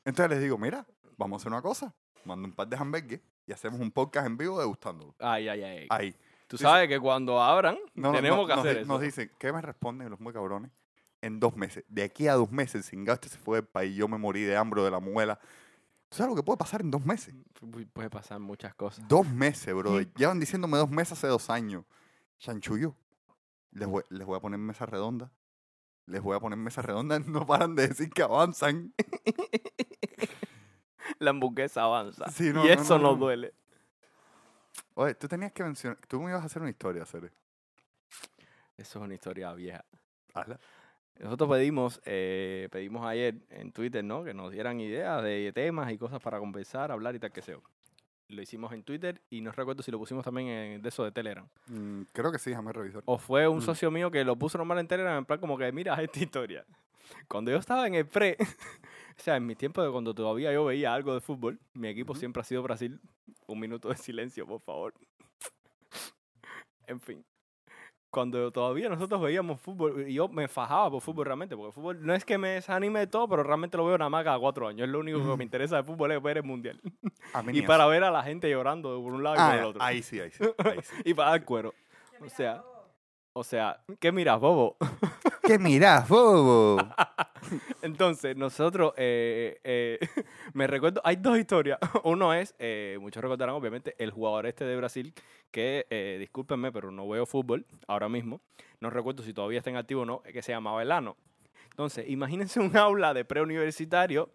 Entonces 0.04 0.30
les 0.32 0.41
digo, 0.41 0.58
mira, 0.58 0.86
vamos 1.18 1.38
a 1.38 1.41
hacer 1.41 1.52
una 1.52 1.62
cosa. 1.62 1.94
Mando 2.26 2.48
un 2.48 2.54
par 2.54 2.68
de 2.68 2.76
hamburgues 2.78 3.22
y 3.46 3.52
hacemos 3.54 3.80
un 3.80 3.91
podcast 3.91 4.26
en 4.28 4.38
vivo 4.38 4.60
degustándolo. 4.60 5.13
Ay, 5.20 5.48
ay, 5.48 5.63
ay. 5.63 5.88
Ahí. 5.89 6.15
Tú 6.48 6.58
sabes 6.58 6.88
que 6.88 7.00
cuando 7.00 7.41
abran, 7.41 7.78
No, 7.94 8.12
tenemos 8.12 8.39
no, 8.39 8.48
que 8.48 8.54
nos 8.56 8.60
hacer 8.60 8.76
di- 8.78 8.82
eso. 8.84 8.88
Nos 8.91 9.02
dicen, 9.02 9.32
¿qué 9.39 9.52
me 9.54 9.62
responden 9.62 10.10
los 10.10 10.20
muy 10.20 10.34
cabrones? 10.34 10.72
En 11.22 11.39
dos 11.39 11.56
meses. 11.56 11.84
De 11.88 12.04
aquí 12.04 12.28
a 12.28 12.34
dos 12.34 12.52
meses, 12.52 12.76
el 12.76 12.84
cingado 12.84 13.15
este 13.15 13.30
se 13.30 13.38
fue 13.38 13.58
del 13.58 13.68
país. 13.68 13.96
Yo 13.96 14.08
me 14.08 14.18
morí 14.18 14.41
de 14.44 14.56
hambre 14.56 14.82
de 14.84 14.91
la 14.91 15.00
muela. 15.00 15.39
¿Tú 16.10 16.18
sabes 16.18 16.30
lo 16.32 16.36
que 16.36 16.44
puede 16.44 16.58
pasar 16.58 16.82
en 16.82 16.91
dos 16.91 17.04
meses? 17.04 17.34
Pu- 17.60 17.88
Puede 17.91 18.10
pasar 18.12 18.39
muchas 18.39 18.76
cosas. 18.76 19.08
Dos 19.08 19.28
meses, 19.28 19.74
bro. 19.74 20.02
Llevan 20.02 20.39
diciéndome 20.39 20.78
dos 20.78 20.89
meses 20.89 21.13
hace 21.13 21.28
dos 21.28 21.50
años. 21.50 21.84
Chanchullo. 22.39 22.96
Les 23.72 23.88
voy, 23.88 24.04
les 24.10 24.26
voy 24.26 24.38
a 24.38 24.39
poner 24.39 24.60
mesa 24.60 24.86
redonda. 24.86 25.32
Les 26.08 26.22
voy 26.22 26.36
a 26.36 26.39
poner 26.39 26.58
mesa 26.58 26.82
redonda. 26.82 27.20
No 27.28 27.46
paran 27.46 27.76
de 27.76 27.88
decir 27.88 28.10
que 28.10 28.24
avanzan. 28.24 28.94
La 31.20 31.30
hamburguesa 31.30 31.84
avanza. 31.84 32.30
Sí, 32.32 32.52
no, 32.52 32.65
y 32.65 32.68
no, 32.68 32.74
eso 32.74 32.98
no, 32.98 33.10
nos 33.10 33.20
no. 33.20 33.26
duele. 33.26 33.54
Oye, 34.96 35.13
tú 35.15 35.28
tenías 35.28 35.52
que 35.52 35.63
mencionar. 35.63 36.00
Tú 36.08 36.22
me 36.22 36.32
ibas 36.32 36.41
a 36.41 36.46
hacer 36.46 36.62
una 36.62 36.72
historia, 36.72 37.06
Cere. 37.06 37.32
Eso 38.78 39.00
es 39.00 39.06
una 39.06 39.13
historia 39.13 39.54
vieja. 39.54 39.86
Hazla. 40.34 40.60
Nosotros 41.20 41.50
pedimos, 41.50 42.02
eh, 42.06 42.68
pedimos 42.72 43.06
ayer 43.06 43.36
en 43.50 43.72
Twitter, 43.72 44.04
¿no? 44.04 44.24
Que 44.24 44.34
nos 44.34 44.52
dieran 44.52 44.80
ideas 44.82 45.24
de 45.24 45.52
temas 45.54 45.91
y 45.91 45.98
cosas 45.98 46.22
para 46.22 46.39
conversar, 46.39 46.91
hablar 46.91 47.15
y 47.15 47.20
tal 47.20 47.32
que 47.32 47.41
sea. 47.41 47.58
Lo 48.28 48.42
hicimos 48.42 48.72
en 48.74 48.84
Twitter 48.84 49.22
y 49.30 49.42
no 49.42 49.52
recuerdo 49.52 49.84
si 49.84 49.92
lo 49.92 50.00
pusimos 50.00 50.24
también 50.26 50.48
en 50.48 50.82
de 50.82 50.90
eso 50.90 51.04
de 51.04 51.12
Telegram. 51.12 51.48
Mm, 51.68 52.02
creo 52.12 52.32
que 52.32 52.40
sí, 52.40 52.50
déjame 52.50 52.74
revisar. 52.74 53.04
O 53.06 53.18
fue 53.20 53.48
un 53.48 53.60
Mm. 53.60 53.62
socio 53.62 53.92
mío 53.92 54.10
que 54.10 54.24
lo 54.24 54.36
puso 54.36 54.58
normal 54.58 54.80
en 54.80 54.88
Telegram 54.88 55.18
en 55.18 55.26
plan 55.26 55.40
como 55.40 55.58
que, 55.58 55.72
mira 55.72 55.94
esta 56.02 56.20
historia. 56.20 56.66
Cuando 57.28 57.52
yo 57.52 57.58
estaba 57.58 57.86
en 57.86 57.94
el 57.94 58.08
pre, 58.08 58.36
o 59.18 59.22
sea, 59.22 59.36
en 59.38 59.46
mi 59.46 59.56
tiempo 59.56 59.84
de 59.84 59.92
cuando 59.92 60.14
todavía 60.16 60.52
yo 60.52 60.66
veía 60.66 60.94
algo 60.94 61.14
de 61.14 61.22
fútbol, 61.22 61.60
mi 61.74 61.88
equipo 61.88 62.16
siempre 62.16 62.42
ha 62.42 62.44
sido 62.44 62.64
Brasil. 62.64 63.00
Un 63.48 63.60
minuto 63.60 63.90
de 63.90 63.96
silencio, 63.98 64.48
por 64.48 64.60
favor. 64.62 64.94
en 66.88 67.00
fin. 67.00 67.24
Cuando 68.15 68.49
todavía 68.49 68.88
nosotros 68.88 69.21
veíamos 69.21 69.60
fútbol, 69.60 70.06
y 70.08 70.13
yo 70.13 70.30
me 70.30 70.47
fajaba 70.47 70.89
por 70.89 71.01
fútbol 71.01 71.25
realmente, 71.25 71.54
porque 71.56 71.67
el 71.67 71.73
fútbol 71.73 72.06
no 72.06 72.13
es 72.13 72.23
que 72.23 72.38
me 72.38 72.47
desanime 72.51 72.99
de 73.01 73.08
todo, 73.08 73.28
pero 73.28 73.43
realmente 73.43 73.75
lo 73.75 73.86
veo 73.86 73.97
nada 73.97 74.10
más 74.10 74.23
cada 74.23 74.39
cuatro 74.39 74.69
años. 74.69 74.86
Es 74.88 74.89
lo 74.89 74.99
único 75.01 75.19
que 75.19 75.36
me 75.38 75.43
interesa 75.43 75.75
de 75.75 75.84
fútbol 75.84 76.13
es 76.13 76.23
ver 76.23 76.38
el 76.38 76.43
mundial. 76.43 76.80
A 77.34 77.43
mí 77.43 77.49
Y 77.49 77.54
ni 77.54 77.60
eso. 77.60 77.67
para 77.67 77.86
ver 77.88 78.06
a 78.06 78.12
la 78.12 78.23
gente 78.23 78.49
llorando 78.49 79.01
por 79.04 79.12
un 79.12 79.21
lado 79.21 79.36
y 79.36 79.39
Ah, 79.41 79.49
por 79.49 79.60
el 79.60 79.65
otro. 79.65 79.84
ahí 79.84 80.01
sí, 80.01 80.19
ahí 80.21 80.32
sí. 80.32 80.43
Ahí 80.60 80.80
sí. 80.82 80.95
Y 81.06 81.13
para 81.13 81.32
dar 81.32 81.43
cuero. 81.43 81.73
O 82.25 82.30
sea, 82.30 82.63
o 83.38 83.43
sea, 83.43 83.82
¿qué 84.00 84.13
miras, 84.13 84.39
bobo? 84.39 84.78
¿Qué 85.43 85.60
mirás, 85.60 86.08
bobo? 86.08 86.78
Entonces, 87.82 88.38
nosotros, 88.38 88.93
eh, 88.95 89.60
eh, 89.65 90.00
me 90.54 90.67
recuerdo, 90.67 91.02
hay 91.04 91.17
dos 91.17 91.38
historias. 91.38 91.78
Uno 92.06 92.34
es, 92.34 92.56
eh, 92.60 92.98
muchos 93.02 93.21
recordarán 93.21 93.54
obviamente, 93.54 93.93
el 93.98 94.12
jugador 94.12 94.45
este 94.45 94.63
de 94.63 94.78
Brasil, 94.78 95.13
que, 95.52 95.86
discúlpenme, 96.17 96.71
pero 96.71 96.91
no 96.91 97.10
veo 97.10 97.26
fútbol 97.26 97.65
ahora 97.88 98.08
mismo. 98.08 98.39
No 98.80 98.89
recuerdo 98.89 99.21
si 99.21 99.34
todavía 99.34 99.58
está 99.58 99.69
en 99.69 99.76
activo 99.76 100.04
o 100.04 100.06
no, 100.06 100.21
que 100.21 100.41
se 100.41 100.54
llamaba 100.54 100.82
Elano. 100.82 101.17
Entonces, 101.71 102.06
imagínense 102.08 102.62
un 102.62 102.76
aula 102.78 103.13
de 103.13 103.26
preuniversitario 103.26 104.32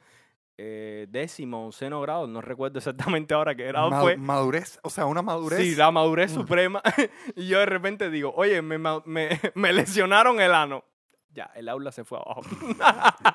eh, 0.63 1.07
décimo, 1.09 1.65
onceno 1.65 2.03
grado, 2.03 2.27
no 2.27 2.43
recuerdo 2.43 2.79
exactamente 2.79 3.33
ahora 3.33 3.55
qué 3.55 3.65
grado 3.67 3.89
Ma- 3.91 4.03
fue. 4.03 4.17
Madurez, 4.19 4.79
o 4.83 4.91
sea, 4.91 5.07
una 5.07 5.23
madurez. 5.23 5.59
Sí, 5.59 5.75
la 5.75 5.91
madurez 5.91 6.33
suprema. 6.33 6.83
y 7.35 7.49
yo 7.49 7.61
de 7.61 7.67
repente 7.67 8.11
digo, 8.11 8.35
oye, 8.37 8.61
me, 8.61 8.77
me, 8.79 9.41
me 9.55 9.73
lesionaron 9.73 10.39
el 10.41 10.53
ano. 10.55 10.85
Ya, 11.33 11.45
el 11.55 11.69
aula 11.69 11.93
se 11.93 12.05
fue 12.05 12.19
abajo. 12.19 12.43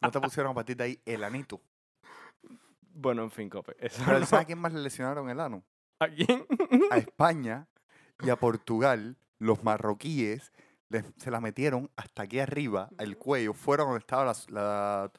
No 0.00 0.10
te 0.10 0.20
pusieron 0.20 0.52
a 0.52 0.54
partir 0.54 0.76
de 0.76 0.84
ahí 0.84 1.02
el 1.04 1.24
anito. 1.24 1.60
bueno, 2.94 3.22
en 3.22 3.30
fin, 3.30 3.48
Cope. 3.50 3.74
Pero 3.74 3.90
no- 4.20 4.26
¿sabes 4.26 4.32
a 4.32 4.44
quién 4.46 4.58
más 4.58 4.72
le 4.72 4.80
lesionaron 4.80 5.28
el 5.30 5.40
ano? 5.40 5.62
¿A 5.98 6.08
quién? 6.08 6.46
A 6.90 6.96
España 6.98 7.66
y 8.22 8.30
a 8.30 8.36
Portugal, 8.36 9.16
los 9.38 9.62
marroquíes 9.62 10.52
les- 10.88 11.04
se 11.16 11.30
la 11.30 11.40
metieron 11.40 11.90
hasta 11.96 12.22
aquí 12.24 12.38
arriba, 12.38 12.90
al 12.98 13.16
cuello, 13.16 13.54
fuera 13.54 13.84
donde 13.84 13.98
estaba 14.00 14.24
la, 14.24 14.34
la 14.48 15.10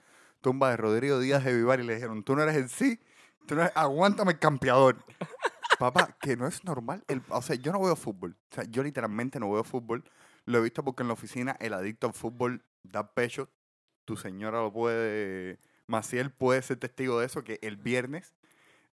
tumba 0.43 0.69
de 0.69 0.77
Rodrigo 0.77 1.19
Díaz 1.19 1.43
de 1.43 1.55
Vivar 1.55 1.79
y 1.79 1.83
le 1.83 1.95
dijeron, 1.95 2.21
tú 2.23 2.35
no 2.35 2.43
eres 2.43 2.55
el 2.57 2.69
sí, 2.69 2.99
tú 3.47 3.55
no 3.55 3.61
eres, 3.61 3.73
aguántame 3.75 4.33
el 4.33 4.39
campeador. 4.39 4.97
Papá, 5.79 6.15
que 6.21 6.37
no 6.37 6.45
es 6.45 6.63
normal. 6.63 7.03
El, 7.07 7.23
o 7.29 7.41
sea, 7.41 7.55
yo 7.55 7.71
no 7.71 7.81
veo 7.81 7.95
fútbol. 7.95 8.37
O 8.51 8.55
sea, 8.55 8.63
yo 8.65 8.83
literalmente 8.83 9.39
no 9.39 9.51
veo 9.51 9.63
fútbol. 9.63 10.03
Lo 10.45 10.59
he 10.59 10.61
visto 10.61 10.83
porque 10.83 11.01
en 11.01 11.07
la 11.07 11.13
oficina 11.13 11.57
el 11.59 11.73
adicto 11.73 12.05
al 12.05 12.13
fútbol 12.13 12.63
da 12.83 13.13
pecho. 13.13 13.49
Tu 14.05 14.15
señora 14.15 14.61
lo 14.61 14.71
puede... 14.71 15.59
Maciel 15.87 16.31
puede 16.31 16.61
ser 16.61 16.77
testigo 16.77 17.19
de 17.19 17.25
eso, 17.25 17.43
que 17.43 17.59
el 17.61 17.77
viernes 17.77 18.35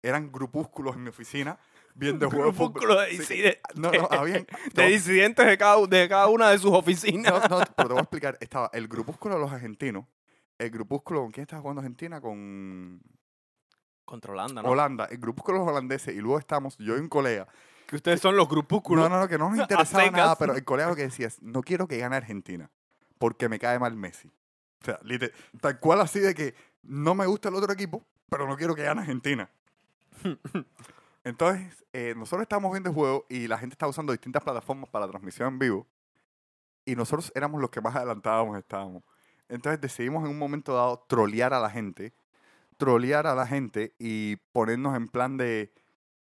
eran 0.03 0.31
grupúsculos 0.31 0.95
en 0.95 1.03
mi 1.03 1.09
oficina 1.09 1.57
viendo 1.95 2.29
juegos 2.29 2.53
de 2.53 2.57
fútbol. 2.57 2.97
De 2.99 3.11
Sí. 3.11 3.17
disidentes. 3.17 3.61
No, 3.75 3.91
no, 3.91 4.07
habían... 4.11 4.45
De 4.73 4.85
disidentes 4.87 5.45
de 5.45 5.57
cada, 5.57 5.85
de 5.87 6.07
cada 6.07 6.27
una 6.27 6.49
de 6.51 6.59
sus 6.59 6.71
oficinas. 6.71 7.33
No, 7.49 7.59
no, 7.59 7.65
pero 7.75 7.87
te 7.87 7.93
voy 7.93 7.97
a 7.97 8.01
explicar. 8.01 8.37
Estaba 8.39 8.69
el 8.73 8.87
grupúsculo 8.87 9.35
de 9.35 9.41
los 9.41 9.51
argentinos. 9.51 10.05
El 10.57 10.71
grupúsculo, 10.71 11.21
¿con 11.21 11.31
quién 11.31 11.43
estaba 11.43 11.61
jugando 11.61 11.81
Argentina? 11.81 12.19
Con 12.19 13.01
Controlando, 14.07 14.61
¿no? 14.61 14.69
Holanda. 14.69 15.05
El 15.11 15.17
grupúsculo 15.17 15.65
holandeses. 15.65 16.15
Y 16.15 16.19
luego 16.19 16.39
estamos, 16.39 16.77
yo 16.77 16.95
y 16.95 16.99
un 16.99 17.09
colega. 17.09 17.45
Que 17.85 17.97
ustedes 17.97 18.21
son 18.21 18.37
los 18.37 18.47
grupúsculos. 18.47 19.03
No, 19.03 19.13
no, 19.13 19.21
no, 19.21 19.27
que 19.27 19.37
no 19.37 19.49
nos 19.49 19.59
interesaba 19.59 20.09
nada, 20.09 20.37
pero 20.37 20.55
el 20.55 20.63
colega 20.63 20.87
lo 20.87 20.95
que 20.95 21.01
decía 21.01 21.27
es, 21.27 21.41
no 21.41 21.61
quiero 21.61 21.89
que 21.89 21.97
gane 21.97 22.15
Argentina, 22.15 22.71
porque 23.17 23.49
me 23.49 23.59
cae 23.59 23.77
mal 23.79 23.97
Messi. 23.97 24.29
O 24.81 24.85
sea, 24.85 24.99
tal 25.59 25.77
cual 25.79 25.99
así 25.99 26.19
de 26.19 26.33
que 26.33 26.55
no 26.83 27.15
me 27.15 27.25
gusta 27.25 27.49
el 27.49 27.55
otro 27.55 27.73
equipo, 27.73 28.01
pero 28.29 28.47
no 28.47 28.55
quiero 28.55 28.75
que 28.75 28.83
gane 28.83 29.01
Argentina. 29.01 29.49
Entonces, 31.25 31.85
eh, 31.91 32.13
nosotros 32.15 32.43
estábamos 32.43 32.71
viendo 32.71 32.89
el 32.89 32.95
juego 32.95 33.25
y 33.27 33.47
la 33.47 33.57
gente 33.57 33.73
estaba 33.73 33.89
usando 33.89 34.13
distintas 34.13 34.41
plataformas 34.41 34.89
para 34.89 35.05
la 35.05 35.11
transmisión 35.11 35.49
en 35.49 35.59
vivo. 35.59 35.87
Y 36.85 36.95
nosotros 36.95 37.29
éramos 37.35 37.59
los 37.59 37.69
que 37.69 37.81
más 37.81 37.93
adelantábamos 37.93 38.57
estábamos. 38.57 39.03
Entonces 39.49 39.79
decidimos 39.81 40.23
en 40.25 40.31
un 40.31 40.37
momento 40.37 40.73
dado 40.75 41.05
trolear 41.07 41.53
a 41.53 41.59
la 41.59 41.69
gente, 41.69 42.13
trolear 42.77 43.27
a 43.27 43.35
la 43.35 43.47
gente 43.47 43.95
y 43.99 44.35
ponernos 44.51 44.95
en 44.95 45.07
plan 45.07 45.37
de, 45.37 45.73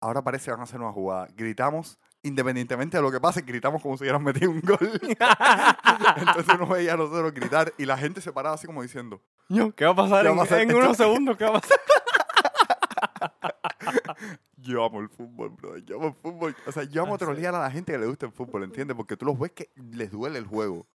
ahora 0.02 0.24
parece 0.24 0.46
que 0.46 0.52
van 0.52 0.60
a 0.60 0.64
hacer 0.64 0.80
una 0.82 0.92
jugada. 0.92 1.28
Gritamos, 1.36 1.98
independientemente 2.24 2.98
de 2.98 3.04
lo 3.04 3.12
que 3.12 3.20
pase, 3.22 3.42
gritamos 3.42 3.82
como 3.82 3.98
si 3.98 4.04
hubieran 4.04 4.24
metido 4.24 4.52
un 4.52 4.62
gol. 4.62 4.78
Entonces 6.18 6.56
uno 6.56 6.68
veía 6.68 6.94
a 6.94 6.98
nosotros 6.98 7.34
gritar 7.34 7.74
y 7.78 7.86
la 7.86 7.98
gente 7.98 8.22
se 8.22 8.32
paraba 8.34 8.56
así 8.56 8.68
como 8.68 8.82
diciendo, 8.82 9.22
¿Qué 9.76 9.86
va 9.86 9.92
a 9.92 9.96
pasar 9.96 10.24
¿Qué 10.24 10.30
en, 10.32 10.38
va 10.38 10.42
a 10.42 10.46
pasar? 10.46 10.62
en 10.62 10.76
unos 10.76 10.98
segundos? 10.98 11.38
¿Qué 11.38 11.44
va 11.46 11.58
a 11.58 11.62
pasar? 11.62 11.80
yo 14.58 14.84
amo 14.86 15.00
el 15.00 15.10
fútbol, 15.10 15.50
bro, 15.52 15.78
yo 15.78 15.98
amo 15.98 16.08
el 16.08 16.14
fútbol. 16.16 16.56
O 16.66 16.72
sea, 16.72 16.84
yo 16.84 17.04
amo 17.04 17.16
Ah, 17.16 17.18
trolear 17.18 17.56
a 17.56 17.60
la 17.60 17.72
gente 17.72 17.92
que 17.92 17.98
le 17.98 18.08
gusta 18.08 18.26
el 18.26 18.32
fútbol, 18.32 18.64
¿entiendes? 18.64 18.96
Porque 18.96 19.16
tú 19.18 19.26
los 19.26 19.38
ves 19.40 19.52
que 19.52 19.70
les 19.76 20.12
duele 20.12 20.40
el 20.40 20.46
juego. 20.48 20.88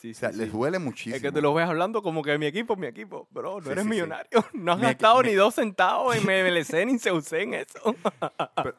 Sí, 0.00 0.10
O 0.10 0.14
sea, 0.14 0.30
les 0.30 0.52
duele 0.52 0.78
muchísimo. 0.78 1.16
Es 1.16 1.22
que 1.22 1.32
te 1.32 1.40
lo 1.40 1.54
ves 1.54 1.66
hablando 1.66 2.02
como 2.02 2.22
que 2.22 2.36
mi 2.36 2.44
equipo, 2.44 2.76
mi 2.76 2.86
equipo. 2.86 3.26
Bro, 3.30 3.62
no 3.62 3.70
eres 3.70 3.86
millonario. 3.86 4.44
No 4.52 4.72
has 4.72 4.78
Mi 4.78 4.84
gastado 4.84 5.22
ni 5.22 5.32
dos 5.32 5.54
centavos 5.54 6.14
en 6.14 6.22
MLC 6.24 6.84
ni 6.86 6.98
se 6.98 7.10
usé 7.12 7.42
en 7.42 7.54
eso. 7.54 7.80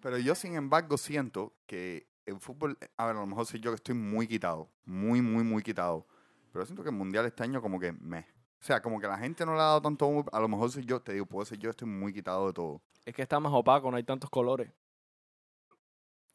Pero 0.00 0.18
yo, 0.18 0.34
sin 0.34 0.54
embargo, 0.54 0.96
siento 0.96 1.52
que 1.66 2.06
el 2.24 2.40
fútbol, 2.40 2.78
a 2.96 3.06
ver, 3.06 3.16
a 3.16 3.20
lo 3.20 3.26
mejor 3.26 3.44
soy 3.44 3.60
yo 3.60 3.72
que 3.72 3.76
estoy 3.76 3.94
muy 3.94 4.26
quitado, 4.26 4.70
muy, 4.86 5.20
muy, 5.20 5.44
muy 5.44 5.62
quitado. 5.62 6.06
Pero 6.50 6.64
siento 6.64 6.82
que 6.82 6.88
el 6.88 6.96
mundial 6.96 7.26
este 7.26 7.42
año 7.42 7.60
como 7.60 7.78
que 7.78 7.92
me. 7.92 8.20
O 8.20 8.66
sea, 8.66 8.80
como 8.80 8.98
que 8.98 9.06
la 9.06 9.18
gente 9.18 9.44
no 9.44 9.54
le 9.54 9.60
ha 9.60 9.64
dado 9.64 9.82
tanto. 9.82 10.24
A 10.32 10.40
lo 10.40 10.48
mejor 10.48 10.70
soy 10.70 10.86
yo, 10.86 11.00
te 11.00 11.12
digo, 11.12 11.26
puedo 11.26 11.44
ser 11.44 11.58
yo, 11.58 11.68
estoy 11.68 11.88
muy 11.88 12.14
quitado 12.14 12.46
de 12.46 12.54
todo. 12.54 12.80
Es 13.04 13.14
que 13.14 13.20
está 13.20 13.38
más 13.38 13.52
opaco, 13.52 13.90
no 13.90 13.98
hay 13.98 14.04
tantos 14.04 14.30
colores. 14.30 14.70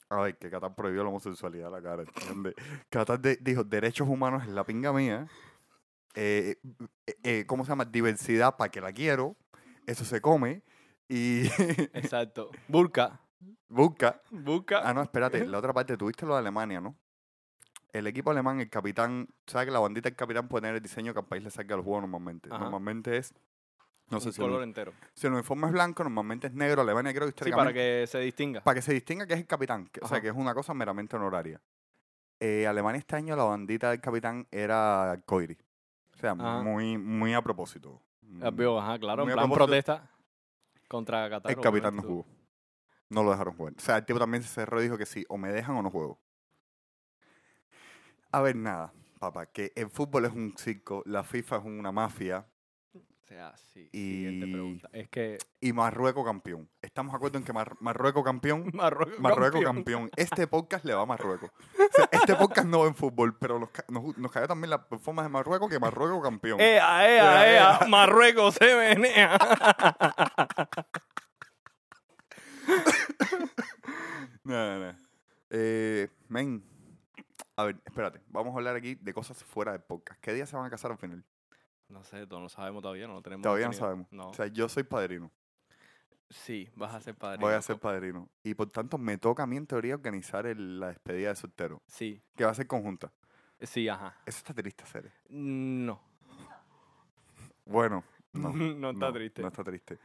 A 0.09 0.21
ver, 0.21 0.37
que 0.37 0.49
Qatar 0.49 0.73
prohibió 0.75 1.03
la 1.03 1.09
homosexualidad 1.09 1.71
la 1.71 1.81
cara, 1.81 2.03
¿entiendes? 2.03 2.55
Qatar 2.89 3.19
de- 3.19 3.37
dijo, 3.37 3.63
derechos 3.63 4.07
humanos 4.07 4.43
es 4.43 4.49
la 4.49 4.63
pinga 4.63 4.91
mía. 4.91 5.27
Eh, 6.15 6.55
eh, 7.05 7.15
eh, 7.23 7.43
¿Cómo 7.45 7.63
se 7.63 7.69
llama? 7.69 7.85
Diversidad 7.85 8.57
para 8.57 8.71
que 8.71 8.81
la 8.81 8.91
quiero. 8.91 9.35
Eso 9.85 10.05
se 10.05 10.19
come. 10.21 10.63
Y 11.07 11.43
Exacto. 11.93 12.49
Burka. 12.67 13.19
busca. 13.67 14.21
Burka. 14.31 14.81
Ah, 14.83 14.93
no, 14.93 15.01
espérate. 15.03 15.45
La 15.47 15.57
otra 15.59 15.73
parte, 15.73 15.95
tuviste 15.97 16.25
lo 16.25 16.33
de 16.33 16.39
Alemania, 16.39 16.81
¿no? 16.81 16.95
El 17.91 18.05
equipo 18.05 18.29
alemán, 18.31 18.59
el 18.59 18.69
capitán, 18.69 19.27
¿sabes 19.47 19.65
que 19.65 19.71
la 19.71 19.79
bandita 19.79 20.09
del 20.09 20.15
capitán 20.15 20.47
puede 20.47 20.61
tener 20.61 20.75
el 20.75 20.81
diseño 20.83 21.11
que 21.13 21.19
al 21.19 21.25
país 21.25 21.43
le 21.43 21.49
salga 21.49 21.75
al 21.75 21.81
juego 21.81 22.01
normalmente? 22.01 22.49
Ajá. 22.51 22.59
Normalmente 22.59 23.17
es, 23.17 23.33
no 24.09 24.19
sé 24.19 24.27
un 24.29 24.33
si 24.33 24.41
el, 24.41 24.47
color 24.47 24.63
entero. 24.63 24.93
si 25.13 25.27
el 25.27 25.33
uniforme 25.33 25.67
es 25.67 25.73
blanco, 25.73 26.03
normalmente 26.03 26.47
es 26.47 26.53
negro. 26.53 26.81
Alemania 26.81 27.13
creo 27.13 27.27
que 27.27 27.31
Sí, 27.31 27.51
para 27.51 27.69
históricamente, 27.69 27.73
que 28.01 28.07
se 28.07 28.19
distinga. 28.19 28.61
para 28.61 28.75
que 28.75 28.81
se 28.81 28.93
distinga 28.93 29.25
que 29.27 29.33
es 29.33 29.39
el 29.39 29.47
capitán, 29.47 29.87
que- 29.87 29.99
o 30.03 30.07
sea, 30.07 30.21
que 30.21 30.27
es 30.29 30.35
una 30.35 30.53
cosa 30.53 30.73
meramente 30.73 31.15
honoraria. 31.15 31.61
Eh, 32.39 32.65
Alemania 32.67 32.99
este 32.99 33.15
año 33.15 33.35
la 33.35 33.43
bandita 33.43 33.89
del 33.91 33.99
capitán 33.99 34.47
era 34.51 35.11
arcoíris. 35.11 35.57
O 36.13 36.17
sea, 36.17 36.31
Ajá. 36.31 36.61
muy, 36.61 36.97
muy 36.97 37.33
a 37.33 37.41
propósito. 37.41 38.01
Ah, 38.41 38.47
Ajá, 38.47 38.99
claro. 38.99 39.23
Muy 39.23 39.33
En 39.33 39.37
plan 39.37 39.51
protesta 39.51 40.09
contra 40.87 41.29
Qatar. 41.29 41.51
El 41.51 41.59
capitán 41.59 41.95
no 41.95 42.01
jugó. 42.03 42.25
No 43.09 43.23
lo 43.23 43.31
dejaron 43.31 43.55
jugar. 43.55 43.73
O 43.77 43.79
sea, 43.81 43.97
el 43.97 44.05
tipo 44.05 44.19
también 44.19 44.43
se 44.43 44.49
cerró 44.49 44.79
y 44.79 44.83
dijo 44.83 44.97
que 44.97 45.05
sí, 45.05 45.25
o 45.29 45.37
me 45.37 45.51
dejan 45.51 45.75
o 45.75 45.81
no 45.81 45.89
juego. 45.89 46.19
A 48.31 48.41
ver, 48.41 48.55
nada, 48.55 48.93
papá, 49.19 49.47
que 49.47 49.71
el 49.75 49.89
fútbol 49.89 50.25
es 50.25 50.31
un 50.31 50.53
circo, 50.57 51.01
la 51.05 51.23
FIFA 51.23 51.57
es 51.57 51.63
una 51.65 51.91
mafia 51.91 52.45
sea, 53.29 53.55
sí. 53.57 53.89
Siguiente 53.91 54.47
Y- 54.47 54.51
pregunta. 54.51 54.89
Es 54.91 55.07
que 55.09 55.37
y 55.61 55.71
Marruecos 55.71 56.25
campeón. 56.25 56.69
¿Estamos 56.81 57.11
de 57.13 57.17
acuerdo 57.17 57.37
en 57.37 57.43
que 57.43 57.53
Mar- 57.53 57.77
Marruecos 57.79 58.23
campeón? 58.23 58.69
Marruecos, 58.73 59.19
Marruecos 59.19 59.63
campeón. 59.63 60.09
campeón. 60.09 60.11
Este 60.15 60.47
podcast 60.47 60.83
le 60.85 60.93
va 60.93 61.03
a 61.03 61.05
Marruecos. 61.05 61.51
O 61.79 61.91
sea, 62.01 62.09
este 62.11 62.35
podcast 62.35 62.67
no 62.67 62.79
va 62.81 62.87
en 62.87 62.95
fútbol, 62.95 63.37
pero 63.37 63.59
nos, 63.59 63.69
ca- 63.71 63.83
nos, 63.89 64.17
nos 64.17 64.31
cayó 64.31 64.47
también 64.47 64.69
la 64.69 64.87
performance 64.87 65.25
de 65.25 65.29
Marruecos 65.33 65.69
que 65.69 65.79
Marruecos 65.79 66.21
campeón. 66.23 66.59
Ea, 66.61 67.07
ea, 67.09 67.53
ea, 67.53 67.87
Marruecos 67.87 68.55
se 68.55 68.75
menea. 68.75 69.37
No, 74.43 74.53
no, 74.79 74.79
no. 74.91 74.97
Eh, 75.51 76.07
men, 76.27 76.63
a 77.55 77.63
ver, 77.65 77.77
espérate. 77.85 78.21
Vamos 78.27 78.53
a 78.53 78.57
hablar 78.57 78.75
aquí 78.75 78.95
de 78.95 79.13
cosas 79.13 79.43
fuera 79.43 79.71
del 79.73 79.81
podcast. 79.81 80.19
¿Qué 80.21 80.33
día 80.33 80.45
se 80.45 80.55
van 80.55 80.65
a 80.65 80.69
casar 80.69 80.91
al 80.91 80.97
final? 80.97 81.23
No 81.89 82.03
sé, 82.03 82.25
no 82.27 82.39
lo 82.39 82.49
sabemos 82.49 82.81
todavía, 82.81 83.07
no 83.07 83.15
lo 83.15 83.21
tenemos. 83.21 83.43
Todavía 83.43 83.67
no 83.67 83.73
sabemos. 83.73 84.07
No. 84.11 84.29
O 84.29 84.33
sea, 84.33 84.47
yo 84.47 84.69
soy 84.69 84.83
padrino. 84.83 85.31
sí, 86.29 86.69
vas 86.75 86.93
a 86.93 87.01
ser 87.01 87.15
padre. 87.15 87.39
Voy 87.41 87.53
a 87.53 87.61
ser 87.61 87.79
padrino. 87.79 88.29
Y 88.43 88.53
por 88.53 88.69
tanto, 88.69 88.97
me 88.99 89.17
toca 89.17 89.43
a 89.43 89.47
mí 89.47 89.57
en 89.57 89.65
teoría 89.65 89.95
organizar 89.95 90.45
el- 90.45 90.79
la 90.79 90.89
despedida 90.89 91.29
de 91.29 91.35
soltero, 91.35 91.81
Sí, 91.87 92.21
que 92.35 92.45
va 92.45 92.51
a 92.51 92.53
ser 92.53 92.67
conjunta. 92.67 93.11
sí, 93.61 93.87
ajá. 93.89 94.15
Eso 94.27 94.37
está 94.37 94.53
triste, 94.53 94.83
hacer. 94.83 95.11
No, 95.29 95.99
Bueno, 97.65 98.03
no. 98.33 98.53
no, 98.53 98.89
está 98.91 99.11
triste. 99.11 99.41
No 99.41 99.47
está 99.47 99.63
triste. 99.63 99.97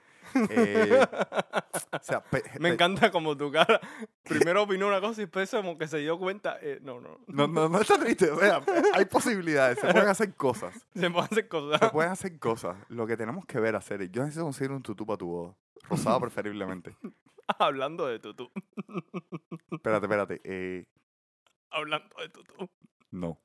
Eh, 0.50 1.00
o 1.92 1.98
sea, 2.02 2.22
pe- 2.24 2.42
Me 2.60 2.70
encanta 2.70 3.10
como 3.10 3.36
tu 3.36 3.50
cara. 3.52 3.80
Primero 4.24 4.62
opinó 4.62 4.88
una 4.88 5.00
cosa 5.00 5.20
y 5.20 5.24
después 5.24 5.50
como 5.50 5.76
que 5.78 5.86
se 5.88 5.98
dio 5.98 6.18
cuenta. 6.18 6.58
eh, 6.60 6.78
no, 6.82 7.00
no. 7.00 7.20
No, 7.26 7.46
no, 7.46 7.68
no 7.68 7.80
está 7.80 7.98
triste. 7.98 8.30
O 8.30 8.38
sea, 8.38 8.62
hay 8.94 9.04
posibilidades. 9.04 9.78
Se 9.78 9.86
pueden 9.92 10.08
hacer 10.08 10.34
cosas. 10.34 10.74
Se 10.94 11.10
pueden 11.10 11.28
hacer 11.30 11.48
cosas. 11.48 11.80
Se 11.80 11.88
pueden 11.90 12.10
hacer 12.12 12.38
cosas. 12.38 12.76
Lo 12.88 13.06
que 13.06 13.16
tenemos 13.16 13.44
que 13.46 13.60
ver 13.60 13.76
hacer 13.76 14.02
es, 14.02 14.10
yo 14.10 14.22
necesito 14.22 14.44
conseguir 14.44 14.72
un 14.72 14.82
tutú 14.82 15.04
para 15.06 15.18
tu 15.18 15.26
boda. 15.26 15.54
Rosado 15.88 16.20
preferiblemente. 16.20 16.96
Hablando 17.58 18.06
de 18.06 18.18
tutú. 18.18 18.50
Espérate, 19.70 20.06
espérate. 20.06 20.40
Eh, 20.44 20.86
Hablando 21.70 22.16
de 22.20 22.28
tutú. 22.30 22.70
no. 23.10 23.38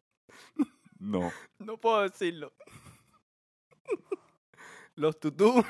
No. 1.00 1.32
No 1.60 1.78
puedo 1.78 2.02
decirlo. 2.04 2.54
Los 4.96 5.20
tutú 5.20 5.64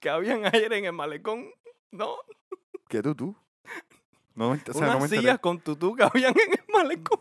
que 0.00 0.10
habían 0.10 0.42
ayer 0.54 0.72
en 0.72 0.84
el 0.86 0.92
malecón, 0.92 1.50
¿no? 1.92 2.16
¿Qué 2.88 3.02
tutú? 3.02 3.36
No, 4.34 4.50
me- 4.50 4.56
o 4.56 4.72
sea, 4.72 4.74
Unas 4.74 4.92
no 4.92 4.98
me 4.98 5.04
enteré. 5.04 5.20
sillas 5.22 5.38
con 5.38 5.60
tutú 5.60 5.94
que 5.94 6.02
habían 6.04 6.34
en 6.38 6.52
el 6.52 6.64
malecón. 6.72 7.20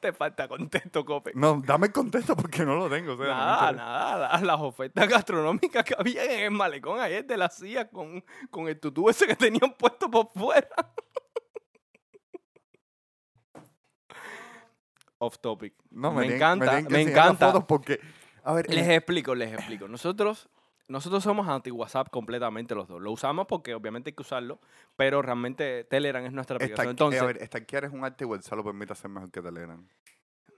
Te 0.00 0.10
falta 0.12 0.48
contexto, 0.48 1.04
Cope. 1.04 1.32
No, 1.34 1.60
dame 1.62 1.88
el 1.88 1.92
contexto 1.92 2.34
porque 2.34 2.64
no 2.64 2.76
lo 2.76 2.88
tengo. 2.88 3.12
o 3.12 3.16
sea, 3.18 3.26
no 3.26 3.32
me 3.34 3.38
Nada, 3.38 3.72
nada, 3.72 4.38
la- 4.38 4.40
las 4.46 4.60
ofertas 4.60 5.06
gastronómicas 5.08 5.84
que 5.84 5.94
había 5.98 6.24
en 6.24 6.40
el 6.44 6.50
malecón 6.50 6.98
ayer 7.00 7.26
de 7.26 7.36
las 7.36 7.56
sillas 7.56 7.88
con, 7.92 8.24
con 8.50 8.68
el 8.68 8.78
tutú 8.80 9.10
ese 9.10 9.26
que 9.26 9.36
tenían 9.36 9.74
puesto 9.76 10.10
por 10.10 10.30
fuera. 10.32 10.68
Off 15.18 15.38
topic. 15.40 15.74
No, 15.90 16.12
me, 16.12 16.22
tienen- 16.22 16.36
encanta, 16.36 16.80
me 16.90 17.00
encanta. 17.02 17.46
fotos 17.48 17.64
porque, 17.64 18.00
A 18.44 18.52
ver, 18.52 18.68
Les 18.72 18.86
el- 18.86 18.92
explico, 18.94 19.34
les 19.34 19.52
explico. 19.52 19.88
Nosotros, 19.88 20.48
nosotros 20.88 21.22
somos 21.22 21.48
anti-WhatsApp 21.48 22.10
completamente 22.10 22.74
los 22.74 22.88
dos. 22.88 23.00
Lo 23.00 23.12
usamos 23.12 23.46
porque 23.46 23.74
obviamente 23.74 24.10
hay 24.10 24.14
que 24.14 24.22
usarlo, 24.22 24.60
pero 24.96 25.22
realmente 25.22 25.84
Telegram 25.84 26.24
es 26.24 26.32
nuestra 26.32 26.56
aplicación. 26.56 26.90
Entonces, 26.90 27.20
a 27.20 27.26
ver, 27.26 27.44
stalkear 27.46 27.84
es 27.84 27.92
un 27.92 28.04
arte 28.04 28.24
y 28.24 28.26
WhatsApp 28.26 28.58
lo 28.58 28.64
permite 28.64 28.92
hacer 28.92 29.10
mejor 29.10 29.30
que 29.30 29.42
Telegram. 29.42 29.86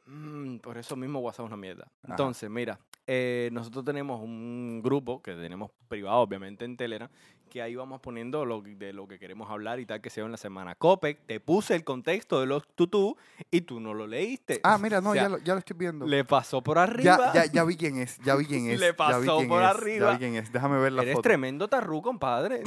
Mm, 0.06 0.58
por 0.58 0.78
eso 0.78 0.96
mismo 0.96 1.20
WhatsApp 1.20 1.46
es 1.46 1.48
una 1.48 1.56
mierda. 1.56 1.92
Ajá. 2.02 2.12
Entonces, 2.12 2.48
mira, 2.48 2.78
eh, 3.06 3.50
nosotros 3.52 3.84
tenemos 3.84 4.20
un 4.20 4.80
grupo 4.82 5.22
que 5.22 5.34
tenemos 5.34 5.70
privado, 5.88 6.18
obviamente, 6.18 6.64
en 6.64 6.76
Telegram, 6.76 7.10
que 7.48 7.62
ahí 7.62 7.74
vamos 7.74 8.00
poniendo 8.00 8.44
lo, 8.44 8.62
de 8.62 8.92
lo 8.92 9.08
que 9.08 9.18
queremos 9.18 9.50
hablar 9.50 9.80
y 9.80 9.86
tal 9.86 10.00
que 10.00 10.10
sea 10.10 10.24
en 10.24 10.30
la 10.30 10.36
semana. 10.36 10.74
Copec, 10.74 11.24
te 11.26 11.40
puse 11.40 11.74
el 11.74 11.84
contexto 11.84 12.40
de 12.40 12.46
los 12.46 12.66
tutú 12.74 13.16
y 13.50 13.62
tú 13.62 13.80
no 13.80 13.94
lo 13.94 14.06
leíste. 14.06 14.60
Ah, 14.62 14.78
mira, 14.78 15.00
no, 15.00 15.10
O 15.10 15.12
sea, 15.14 15.22
ya, 15.24 15.28
lo, 15.28 15.38
ya 15.38 15.52
lo 15.54 15.58
estoy 15.60 15.76
viendo. 15.76 16.06
Le 16.06 16.24
pasó 16.24 16.62
por 16.62 16.78
arriba. 16.78 17.32
Ya, 17.34 17.44
ya, 17.46 17.52
ya 17.52 17.64
vi 17.64 17.76
quién 17.76 17.98
es, 17.98 18.18
ya 18.18 18.34
vi 18.36 18.44
quién 18.46 18.66
es. 18.70 18.78
Le 18.80 18.94
pasó 18.94 19.38
por 19.48 19.62
es, 19.62 19.68
arriba. 19.68 20.06
Ya 20.06 20.12
vi 20.12 20.18
quién 20.18 20.34
es. 20.36 20.52
Déjame 20.52 20.78
ver 20.80 20.92
la 20.92 21.02
Eres 21.02 21.14
foto. 21.14 21.22
tremendo 21.22 21.68
tarru, 21.68 22.02
compadre. 22.02 22.62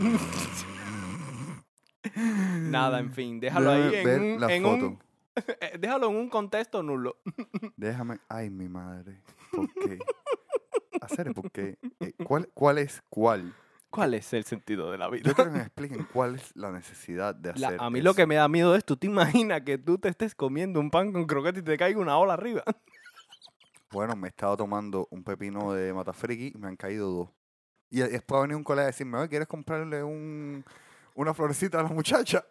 Nada, 2.60 3.00
en 3.00 3.12
fin, 3.14 3.40
déjalo 3.40 3.72
ahí 3.72 3.82
Déjame 3.90 4.00
en, 4.00 4.04
ver 4.06 4.40
la 4.42 4.54
en 4.56 4.64
foto. 4.64 4.86
un- 4.88 5.00
eh, 5.62 5.78
déjalo 5.80 6.10
en 6.10 6.16
un 6.16 6.30
contexto 6.30 6.84
nulo. 6.84 7.18
Déjame. 7.78 8.20
Ay, 8.28 8.50
mi 8.50 8.68
madre. 8.68 9.22
¿Por 9.52 9.72
qué? 9.74 10.00
Hacer, 11.00 11.34
¿por 11.34 11.50
qué? 11.52 11.78
Eh, 12.00 12.14
¿cuál, 12.24 12.50
¿Cuál 12.54 12.80
es 12.80 13.02
cuál? 13.10 13.54
¿Cuál 13.92 14.14
es 14.16 14.32
el 14.34 14.46
sentido 14.46 14.90
de 14.90 14.98
la 14.98 15.10
vida? 15.10 15.24
Yo 15.28 15.36
quiero 15.36 15.52
que 15.52 15.58
me 15.58 15.64
expliquen 15.66 16.08
cuál 16.12 16.36
es 16.36 16.56
la 16.56 16.72
necesidad 16.72 17.36
de 17.36 17.54
La- 17.56 17.68
hacer. 17.68 17.82
a 17.82 17.90
mí 17.90 18.02
lo 18.02 18.14
que 18.14 18.26
me 18.26 18.36
da 18.36 18.48
miedo 18.48 18.74
es, 18.76 18.84
tú 18.86 18.96
te 18.98 19.06
imaginas 19.08 19.62
que 19.62 19.78
tú 19.78 19.98
te 19.98 20.08
estés 20.10 20.34
comiendo 20.34 20.80
un 20.80 20.90
pan 20.90 21.12
con 21.12 21.26
croqueta 21.26 21.60
y 21.60 21.62
te 21.62 21.78
caiga 21.78 22.00
una 22.00 22.18
ola 22.18 22.34
arriba. 22.34 22.64
Bueno, 23.92 24.16
me 24.16 24.28
he 24.28 24.30
estado 24.30 24.56
tomando 24.56 25.06
un 25.12 25.22
pepino 25.22 25.74
de 25.74 25.94
Matafriki 25.94 26.54
y 26.56 26.58
me 26.58 26.70
han 26.70 26.78
caído 26.78 27.10
dos. 27.12 27.30
Y 27.90 28.00
después 28.00 28.36
va 28.38 28.40
a 28.40 28.42
venir 28.44 28.56
un 28.56 28.64
colega 28.64 28.84
a 28.84 28.88
decirme, 28.88 29.18
oye, 29.18 29.28
¿quieres 29.28 29.50
comprarle 29.50 30.02
un, 30.02 30.64
una 31.16 31.34
florecita 31.34 31.80
a 31.80 31.84
la 31.84 31.90
muchacha? 31.90 32.46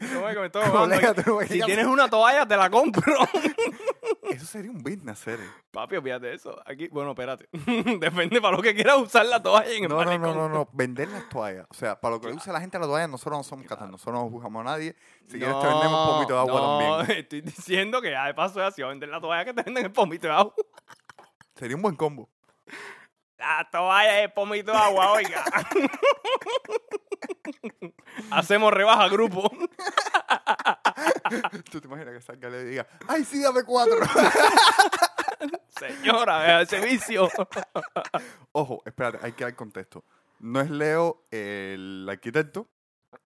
No, 0.00 0.22
me 0.22 0.46
estoy 0.46 0.62
ahogando 0.62 0.96
Colega, 0.96 1.10
aquí. 1.10 1.22
tú 1.22 1.30
no 1.30 1.36
me 1.40 1.46
si 1.46 1.60
tienes 1.60 1.86
una 1.86 2.08
toalla, 2.08 2.46
te 2.46 2.56
la 2.56 2.68
compro. 2.70 3.02
Eso 4.30 4.46
sería 4.46 4.70
un 4.70 4.78
business, 4.82 5.18
serio. 5.18 5.46
Papi, 5.70 5.96
olvídate 5.96 6.26
de 6.26 6.34
eso. 6.34 6.58
Aquí, 6.66 6.88
bueno, 6.88 7.10
espérate. 7.10 7.48
Depende 8.00 8.40
para 8.40 8.56
lo 8.56 8.62
que 8.62 8.74
quieras 8.74 8.96
usar 8.98 9.26
la 9.26 9.42
toalla 9.42 9.70
en 9.70 9.84
el 9.84 9.88
No, 9.88 9.96
no, 9.96 10.04
no, 10.04 10.18
malecón. 10.18 10.36
no, 10.36 10.48
no. 10.48 10.68
Vender 10.72 11.08
las 11.08 11.28
toallas. 11.28 11.66
O 11.70 11.74
sea, 11.74 12.00
para 12.00 12.16
lo 12.16 12.20
que 12.20 12.28
usa 12.28 12.52
la 12.52 12.60
gente 12.60 12.78
la 12.78 12.86
toalla, 12.86 13.06
nosotros 13.06 13.38
no 13.38 13.44
somos 13.44 13.66
catas, 13.66 13.88
nosotros 13.90 14.14
no 14.14 14.28
juzgamos 14.30 14.60
a 14.62 14.64
nadie. 14.64 14.96
Si 15.28 15.38
quieres 15.38 15.58
te 15.60 15.66
vendemos 15.66 16.00
un 16.08 16.14
pomito 16.14 16.32
de 16.34 16.38
agua 16.40 16.60
no, 16.60 16.78
también. 16.98 17.18
estoy 17.20 17.40
diciendo 17.42 18.00
que 18.02 18.10
ya 18.10 18.26
de 18.26 18.34
paso 18.34 18.60
es 18.60 18.68
así, 18.68 18.82
a 18.82 18.86
vender 18.88 19.08
la 19.08 19.20
toalla 19.20 19.44
que 19.44 19.54
te 19.54 19.62
venden 19.62 19.84
el 19.84 19.92
pomito 19.92 20.26
de 20.26 20.32
agua. 20.32 20.54
Sería 21.54 21.76
un 21.76 21.82
buen 21.82 21.96
combo. 21.96 22.28
La 23.38 23.68
toalla 23.70 24.22
es 24.22 24.32
pomito 24.32 24.72
de 24.72 24.78
agua, 24.78 25.12
oiga. 25.12 25.44
Hacemos 28.30 28.72
rebaja 28.72 29.08
grupo. 29.08 29.50
Tú 31.70 31.80
te 31.80 31.86
imaginas 31.86 32.14
que 32.14 32.20
salga 32.20 32.48
y 32.48 32.52
le 32.52 32.64
diga, 32.64 32.86
ay, 33.08 33.24
sí, 33.24 33.42
dame 33.42 33.64
cuatro. 33.64 33.96
Señora, 35.68 36.38
vea 36.38 36.62
ese 36.62 36.80
vicio. 36.80 37.28
Ojo, 38.52 38.82
espérate, 38.84 39.18
hay 39.22 39.32
que 39.32 39.44
dar 39.44 39.54
contexto. 39.54 40.04
No 40.40 40.60
es 40.60 40.70
Leo 40.70 41.24
el 41.30 42.06
arquitecto. 42.08 42.68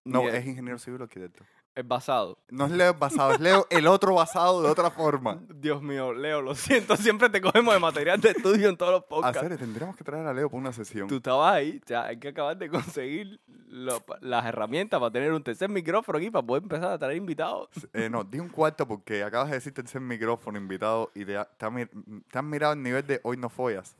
No, 0.03 0.27
es 0.27 0.45
ingeniero 0.45 0.79
civil 0.79 1.01
o 1.01 1.03
arquitecto. 1.03 1.43
Es 1.79 1.87
basado. 1.87 2.37
No 2.49 2.65
es 2.65 2.71
Leo 2.71 2.91
el 2.91 2.97
basado, 2.97 3.31
es 3.31 3.39
Leo 3.39 3.65
el 3.69 3.87
otro 3.87 4.13
basado 4.15 4.61
de 4.61 4.69
otra 4.69 4.91
forma. 4.91 5.39
Dios 5.47 5.81
mío, 5.81 6.11
Leo, 6.13 6.41
lo 6.41 6.53
siento. 6.53 6.97
Siempre 6.97 7.29
te 7.29 7.39
cogemos 7.39 7.73
de 7.73 7.79
material 7.79 8.19
de 8.19 8.31
estudio 8.31 8.67
en 8.67 8.75
todos 8.75 8.91
los 8.91 9.03
A 9.03 9.07
podcasts. 9.07 9.39
serio, 9.39 9.57
tendríamos 9.57 9.95
que 9.95 10.03
traer 10.03 10.27
a 10.27 10.33
Leo 10.33 10.49
por 10.49 10.59
una 10.59 10.73
sesión. 10.73 11.07
Tú 11.07 11.15
estabas 11.15 11.53
ahí, 11.53 11.79
ya 11.85 12.03
hay 12.03 12.17
que 12.19 12.27
acabar 12.27 12.57
de 12.57 12.67
conseguir 12.69 13.39
lo- 13.69 14.03
las 14.19 14.45
herramientas 14.45 14.99
para 14.99 15.09
tener 15.09 15.31
un 15.31 15.41
tercer 15.41 15.69
micrófono 15.69 16.17
aquí 16.17 16.29
para 16.29 16.45
poder 16.45 16.63
empezar 16.63 16.91
a 16.91 16.97
traer 16.99 17.15
invitados. 17.15 17.69
Eh, 17.93 18.09
no, 18.09 18.25
di 18.25 18.39
un 18.39 18.49
cuarto 18.49 18.85
porque 18.85 19.23
acabas 19.23 19.47
de 19.47 19.55
decir 19.55 19.73
tercer 19.73 20.01
micrófono 20.01 20.57
invitado 20.57 21.11
y 21.15 21.23
te, 21.23 21.37
te, 21.57 21.85
te 22.29 22.37
han 22.37 22.49
mirado 22.49 22.73
el 22.73 22.83
nivel 22.83 23.07
de 23.07 23.21
hoy 23.23 23.37
no 23.37 23.47
follas. 23.47 23.95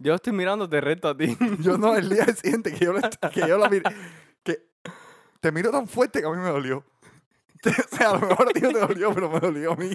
Yo 0.00 0.12
estoy 0.14 0.32
mirándote 0.32 0.80
recto 0.80 1.08
a 1.08 1.16
ti. 1.16 1.36
Yo 1.60 1.78
no, 1.78 1.94
el 1.94 2.08
día 2.08 2.26
siguiente 2.34 2.72
que 2.74 2.84
yo, 2.84 2.94
que 3.32 3.46
yo 3.48 3.56
la 3.58 3.68
miré, 3.70 3.84
que 4.42 4.66
te 5.40 5.52
miro 5.52 5.70
tan 5.70 5.86
fuerte 5.86 6.20
que 6.20 6.26
a 6.26 6.30
mí 6.30 6.36
me 6.38 6.48
dolió. 6.50 6.82
o 7.92 7.96
sea, 7.96 8.10
a 8.10 8.18
lo 8.18 8.26
mejor 8.26 8.48
a 8.48 8.52
ti 8.52 8.60
no 8.60 8.70
te 8.72 8.78
dolió, 8.80 9.14
pero 9.14 9.30
me 9.30 9.40
dolió 9.40 9.72
a 9.72 9.76
mí. 9.76 9.90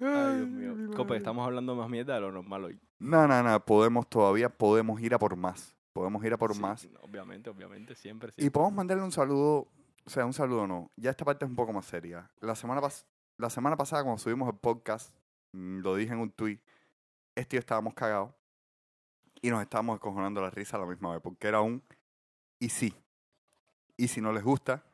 Ay, 0.00 0.46
Dios 0.46 0.76
mío. 0.76 0.90
Cope, 0.96 1.16
estamos 1.16 1.44
hablando 1.46 1.74
más 1.74 1.88
mierda 1.88 2.14
de 2.14 2.20
lo 2.20 2.32
normal 2.32 2.64
hoy. 2.64 2.80
No, 2.98 3.26
no, 3.26 3.42
no, 3.42 3.64
podemos 3.64 4.08
todavía, 4.08 4.48
podemos 4.48 5.00
ir 5.00 5.14
a 5.14 5.18
por 5.18 5.36
más. 5.36 5.76
Podemos 5.92 6.24
ir 6.24 6.32
a 6.32 6.38
por 6.38 6.54
Sí, 6.54 6.60
más. 6.60 6.88
Obviamente, 7.00 7.50
obviamente, 7.50 7.94
siempre, 7.94 8.32
Y 8.36 8.50
podemos 8.50 8.74
mandarle 8.74 9.02
un 9.02 9.12
saludo, 9.12 9.68
o 10.04 10.10
sea, 10.10 10.24
un 10.24 10.32
saludo 10.32 10.66
no. 10.66 10.90
Ya 10.96 11.10
esta 11.10 11.24
parte 11.24 11.44
es 11.44 11.48
un 11.50 11.56
poco 11.56 11.72
más 11.72 11.86
seria. 11.86 12.30
La 12.40 12.54
semana, 12.54 12.80
pas- 12.80 13.04
la 13.36 13.50
semana 13.50 13.76
pasada, 13.76 14.02
cuando 14.04 14.18
subimos 14.18 14.48
el 14.48 14.58
podcast, 14.58 15.14
mm, 15.52 15.78
lo 15.80 15.96
dije 15.96 16.12
en 16.12 16.20
un 16.20 16.30
tweet, 16.30 16.60
este 17.34 17.56
y 17.56 17.58
yo 17.58 17.60
estábamos 17.60 17.94
cagados 17.94 18.32
y 19.42 19.50
nos 19.50 19.62
estábamos 19.62 19.94
escojonando 19.96 20.40
la 20.42 20.50
risa 20.50 20.76
a 20.76 20.80
la 20.80 20.86
misma 20.86 21.12
vez, 21.12 21.20
porque 21.22 21.48
era 21.48 21.60
un 21.60 21.82
y 22.60 22.68
sí. 22.68 22.94
Y 23.96 24.06
si 24.08 24.20
no 24.20 24.32
les 24.32 24.44
gusta, 24.44 24.84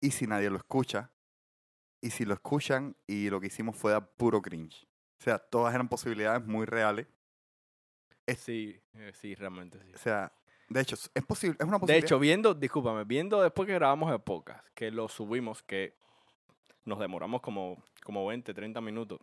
y 0.00 0.12
si 0.12 0.26
nadie 0.26 0.48
lo 0.50 0.56
escucha, 0.58 1.10
y 2.00 2.10
si 2.10 2.24
lo 2.24 2.34
escuchan 2.34 2.94
y 3.08 3.28
lo 3.30 3.40
que 3.40 3.48
hicimos 3.48 3.74
fue 3.76 3.90
dar 3.92 4.08
puro 4.12 4.40
cringe. 4.40 4.86
O 5.18 5.22
sea, 5.24 5.38
todas 5.40 5.74
eran 5.74 5.88
posibilidades 5.88 6.44
muy 6.46 6.64
reales. 6.66 7.06
es- 8.26 8.38
Sí, 8.40 8.80
eh, 8.94 9.12
sí, 9.14 9.34
realmente 9.34 9.80
sí. 9.82 9.92
O 9.94 9.98
sea, 9.98 10.30
de 10.68 10.80
hecho, 10.82 10.96
es 11.14 11.24
posible, 11.24 11.56
es 11.58 11.64
una 11.66 11.76
De 11.76 11.80
posibilidad. 11.80 12.04
hecho, 12.06 12.18
viendo, 12.18 12.54
discúlpame, 12.54 13.04
viendo 13.04 13.40
después 13.42 13.66
que 13.66 13.72
grabamos 13.74 14.12
el 14.12 14.20
podcast, 14.20 14.64
que 14.74 14.90
lo 14.90 15.08
subimos, 15.08 15.62
que 15.62 15.96
nos 16.84 16.98
demoramos 17.00 17.40
como, 17.40 17.82
como 18.04 18.26
20, 18.26 18.52
30 18.54 18.80
minutos 18.82 19.18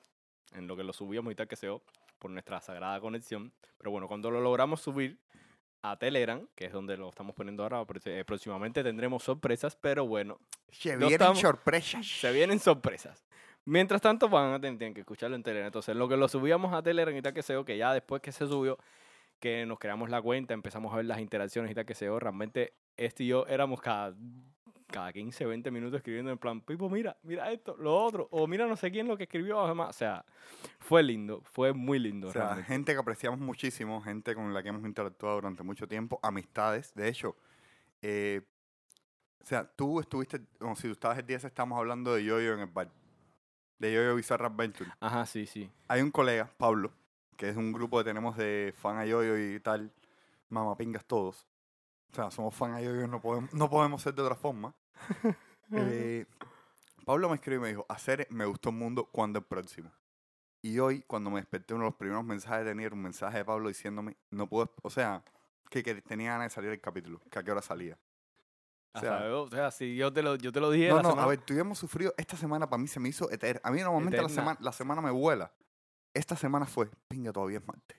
en 0.53 0.67
lo 0.67 0.75
que 0.75 0.83
lo 0.83 0.91
subíamos 0.91 1.31
y 1.31 1.35
tal 1.35 1.47
que 1.47 1.55
sea 1.55 1.77
por 2.19 2.31
nuestra 2.31 2.59
sagrada 2.61 2.99
conexión. 2.99 3.53
Pero 3.77 3.91
bueno, 3.91 4.07
cuando 4.07 4.31
lo 4.31 4.41
logramos 4.41 4.81
subir 4.81 5.19
a 5.91 5.97
Telegram, 5.97 6.45
que 6.55 6.65
es 6.65 6.71
donde 6.73 6.97
lo 6.97 7.09
estamos 7.09 7.35
poniendo 7.35 7.63
ahora, 7.63 7.83
eh, 8.05 8.23
próximamente 8.25 8.83
tendremos 8.83 9.23
sorpresas, 9.23 9.75
pero 9.75 10.05
bueno, 10.05 10.39
Se 10.71 10.93
no 10.93 10.99
vienen 10.99 11.13
estamos- 11.13 11.39
sorpresas. 11.39 12.05
se 12.21 12.31
vienen 12.31 12.59
sorpresas. 12.59 13.23
Mientras 13.65 13.99
tanto, 14.01 14.29
van 14.29 14.53
a 14.53 14.61
tener, 14.61 14.93
que 14.93 14.99
escucharlo 14.99 15.35
en 15.35 15.41
Telegram. 15.43 15.67
Entonces, 15.67 15.89
en 15.93 15.99
lo 15.99 16.07
que 16.07 16.15
lo 16.17 16.27
subíamos 16.27 16.71
a 16.73 16.83
Telegram 16.83 17.15
y 17.15 17.21
tal 17.21 17.33
que 17.33 17.41
sea, 17.41 17.63
que 17.63 17.77
ya 17.77 17.93
después 17.93 18.21
que 18.21 18.31
se 18.31 18.45
subió, 18.47 18.77
que 19.39 19.65
nos 19.65 19.79
creamos 19.79 20.09
la 20.09 20.21
cuenta, 20.21 20.53
empezamos 20.53 20.93
a 20.93 20.97
ver 20.97 21.05
las 21.05 21.19
interacciones 21.19 21.71
y 21.71 21.75
tal 21.75 21.85
que 21.85 21.95
sea, 21.95 22.11
realmente 22.19 22.73
este 22.95 23.23
y 23.23 23.27
yo 23.27 23.45
éramos 23.47 23.81
cada, 23.81 24.13
cada 24.95 25.11
15, 25.11 25.45
20 25.45 25.71
minutos 25.71 25.97
escribiendo 25.97 26.31
en 26.31 26.37
plan, 26.37 26.61
Pipo, 26.61 26.89
mira, 26.89 27.17
mira 27.23 27.51
esto, 27.51 27.75
lo 27.77 28.01
otro, 28.01 28.29
o 28.31 28.47
mira 28.47 28.65
no 28.65 28.77
sé 28.77 28.89
quién 28.91 29.09
lo 29.09 29.17
que 29.17 29.23
escribió, 29.23 29.59
además. 29.59 29.89
O 29.89 29.93
sea, 29.93 30.23
fue 30.79 31.03
lindo, 31.03 31.41
fue 31.43 31.73
muy 31.73 31.99
lindo. 31.99 32.29
O 32.29 32.31
sea, 32.31 32.43
realmente. 32.43 32.71
gente 32.71 32.93
que 32.93 32.99
apreciamos 32.99 33.41
muchísimo, 33.41 34.01
gente 34.01 34.33
con 34.33 34.53
la 34.53 34.63
que 34.63 34.69
hemos 34.69 34.85
interactuado 34.85 35.35
durante 35.35 35.63
mucho 35.63 35.85
tiempo, 35.85 36.17
amistades. 36.23 36.95
De 36.95 37.09
hecho, 37.09 37.35
eh, 38.01 38.41
o 39.43 39.45
sea, 39.45 39.69
tú 39.69 39.99
estuviste, 39.99 40.39
como 40.59 40.77
si 40.77 40.83
tú 40.83 40.93
estabas 40.93 41.17
el 41.17 41.25
día 41.25 41.35
estamos 41.35 41.77
hablando 41.77 42.15
de 42.15 42.23
Yoyo 42.23 42.53
en 42.53 42.61
el 42.61 42.67
bar. 42.67 42.89
De 43.77 43.93
Yoyo 43.93 44.15
Bizarra 44.15 44.47
Adventure. 44.47 44.89
Ajá, 45.01 45.25
sí, 45.25 45.45
sí. 45.45 45.69
Hay 45.89 46.01
un 46.03 46.11
colega, 46.11 46.49
Pablo, 46.57 46.93
que 47.35 47.49
es 47.49 47.57
un 47.57 47.73
grupo 47.73 47.97
que 47.97 48.05
tenemos 48.05 48.37
de 48.37 48.73
fan 48.77 48.97
a 48.97 49.05
Yoyo 49.05 49.37
y 49.37 49.59
tal, 49.59 49.91
mamapingas 50.47 51.03
todos. 51.03 51.45
O 52.13 52.15
sea, 52.15 52.31
somos 52.31 52.55
fan 52.55 52.71
a 52.71 52.81
Yoyo, 52.81 53.07
no 53.07 53.19
podemos, 53.19 53.53
no 53.53 53.69
podemos 53.69 54.01
ser 54.01 54.15
de 54.15 54.21
otra 54.21 54.35
forma. 54.35 54.73
Eh, 55.71 56.25
Pablo 57.05 57.27
me 57.27 57.35
escribió 57.35 57.59
y 57.59 57.61
me 57.63 57.67
dijo, 57.69 57.85
hacer 57.89 58.27
me 58.29 58.45
gustó 58.45 58.69
el 58.69 58.75
mundo 58.75 59.05
cuando 59.11 59.39
el 59.39 59.45
próximo. 59.45 59.91
Y 60.61 60.77
hoy, 60.79 61.01
cuando 61.01 61.29
me 61.31 61.39
desperté, 61.39 61.73
uno 61.73 61.83
de 61.85 61.89
los 61.89 61.95
primeros 61.97 62.23
mensajes 62.23 62.65
de 62.65 62.71
tenía 62.71 62.87
un 62.89 63.01
mensaje 63.01 63.39
de 63.39 63.45
Pablo 63.45 63.67
diciéndome, 63.69 64.15
no 64.29 64.47
puedo, 64.47 64.71
o 64.83 64.89
sea, 64.89 65.23
que, 65.69 65.81
que 65.83 66.01
tenía 66.01 66.33
ganas 66.33 66.51
de 66.51 66.55
salir 66.55 66.69
el 66.71 66.79
capítulo, 66.81 67.19
que 67.31 67.39
a 67.39 67.43
qué 67.43 67.51
hora 67.51 67.61
salía. 67.63 67.97
O 68.93 68.97
O 68.97 69.01
sea, 69.01 69.17
sea, 69.19 69.35
o 69.37 69.47
sea, 69.49 69.71
si 69.71 69.95
yo 69.95 70.13
te 70.13 70.21
lo, 70.21 70.35
yo 70.35 70.51
te 70.51 70.59
lo 70.59 70.69
dije 70.71 70.89
no, 70.89 70.97
la 70.97 71.01
no, 71.01 71.09
semana- 71.09 71.25
a 71.25 71.29
ver, 71.29 71.39
hemos 71.59 71.77
sufrido, 71.79 72.13
esta 72.17 72.37
semana 72.37 72.69
para 72.69 72.81
mí 72.81 72.87
se 72.87 72.99
me 72.99 73.09
hizo 73.09 73.29
eterna. 73.31 73.61
A 73.63 73.71
mí 73.71 73.81
normalmente 73.81 74.17
la 74.21 74.29
semana, 74.29 74.59
la 74.61 74.71
semana 74.71 75.01
me 75.01 75.11
vuela. 75.11 75.51
Esta 76.13 76.35
semana 76.35 76.65
fue, 76.65 76.89
pinga, 77.07 77.33
todavía 77.33 77.57
es 77.57 77.67
martes. 77.67 77.97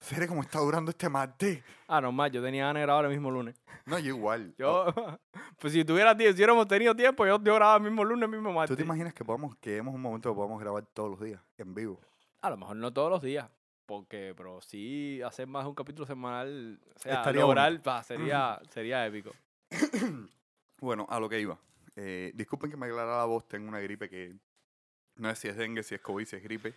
Seré 0.00 0.26
como 0.26 0.40
está 0.40 0.58
durando 0.58 0.90
este 0.90 1.08
martes. 1.08 1.62
Ah, 1.86 2.00
normal, 2.00 2.30
yo 2.32 2.42
tenía 2.42 2.64
ganas 2.64 2.80
de 2.80 2.86
grabar 2.86 3.04
el 3.04 3.10
mismo 3.10 3.30
lunes. 3.30 3.54
No, 3.84 3.98
yo 3.98 4.08
igual. 4.16 4.54
Yo, 4.58 4.86
pues 5.58 5.72
si 5.74 5.84
tuviera 5.84 6.16
tiempo, 6.16 6.32
si 6.32 6.38
hubiéramos 6.38 6.66
tenido 6.66 6.96
tiempo, 6.96 7.26
yo, 7.26 7.42
yo 7.42 7.54
grababa 7.54 7.76
el 7.76 7.82
mismo 7.82 8.02
lunes, 8.02 8.24
el 8.24 8.30
mismo 8.30 8.48
¿Tú 8.48 8.54
martes. 8.54 8.76
te 8.76 8.82
imaginas 8.82 9.12
que 9.12 9.24
podamos, 9.24 9.56
que 9.56 9.76
hemos 9.76 9.94
un 9.94 10.00
momento 10.00 10.30
que 10.30 10.34
podamos 10.34 10.58
grabar 10.58 10.86
todos 10.86 11.10
los 11.10 11.20
días, 11.20 11.40
en 11.58 11.74
vivo? 11.74 12.00
A 12.40 12.48
lo 12.48 12.56
mejor 12.56 12.76
no 12.76 12.92
todos 12.92 13.10
los 13.10 13.20
días, 13.20 13.50
porque, 13.84 14.32
pero 14.36 14.60
sí 14.62 15.20
hacer 15.22 15.46
más 15.46 15.64
de 15.64 15.68
un 15.68 15.74
capítulo 15.74 16.06
semanal, 16.06 16.80
o 16.96 16.98
sea, 16.98 17.16
Estaría 17.16 17.42
lograr, 17.42 17.80
sería, 18.04 18.58
sería 18.70 19.06
épico. 19.06 19.32
Bueno, 20.80 21.06
a 21.10 21.20
lo 21.20 21.28
que 21.28 21.40
iba. 21.40 21.58
Eh, 21.96 22.32
disculpen 22.34 22.70
que 22.70 22.76
me 22.78 22.86
aclara 22.86 23.18
la 23.18 23.24
voz, 23.26 23.46
tengo 23.46 23.68
una 23.68 23.80
gripe 23.80 24.08
que 24.08 24.34
No 25.16 25.28
es 25.28 25.38
si 25.38 25.48
es 25.48 25.56
dengue, 25.56 25.82
si 25.82 25.94
es 25.94 26.00
COVID, 26.00 26.24
si 26.24 26.36
es 26.36 26.42
gripe. 26.42 26.74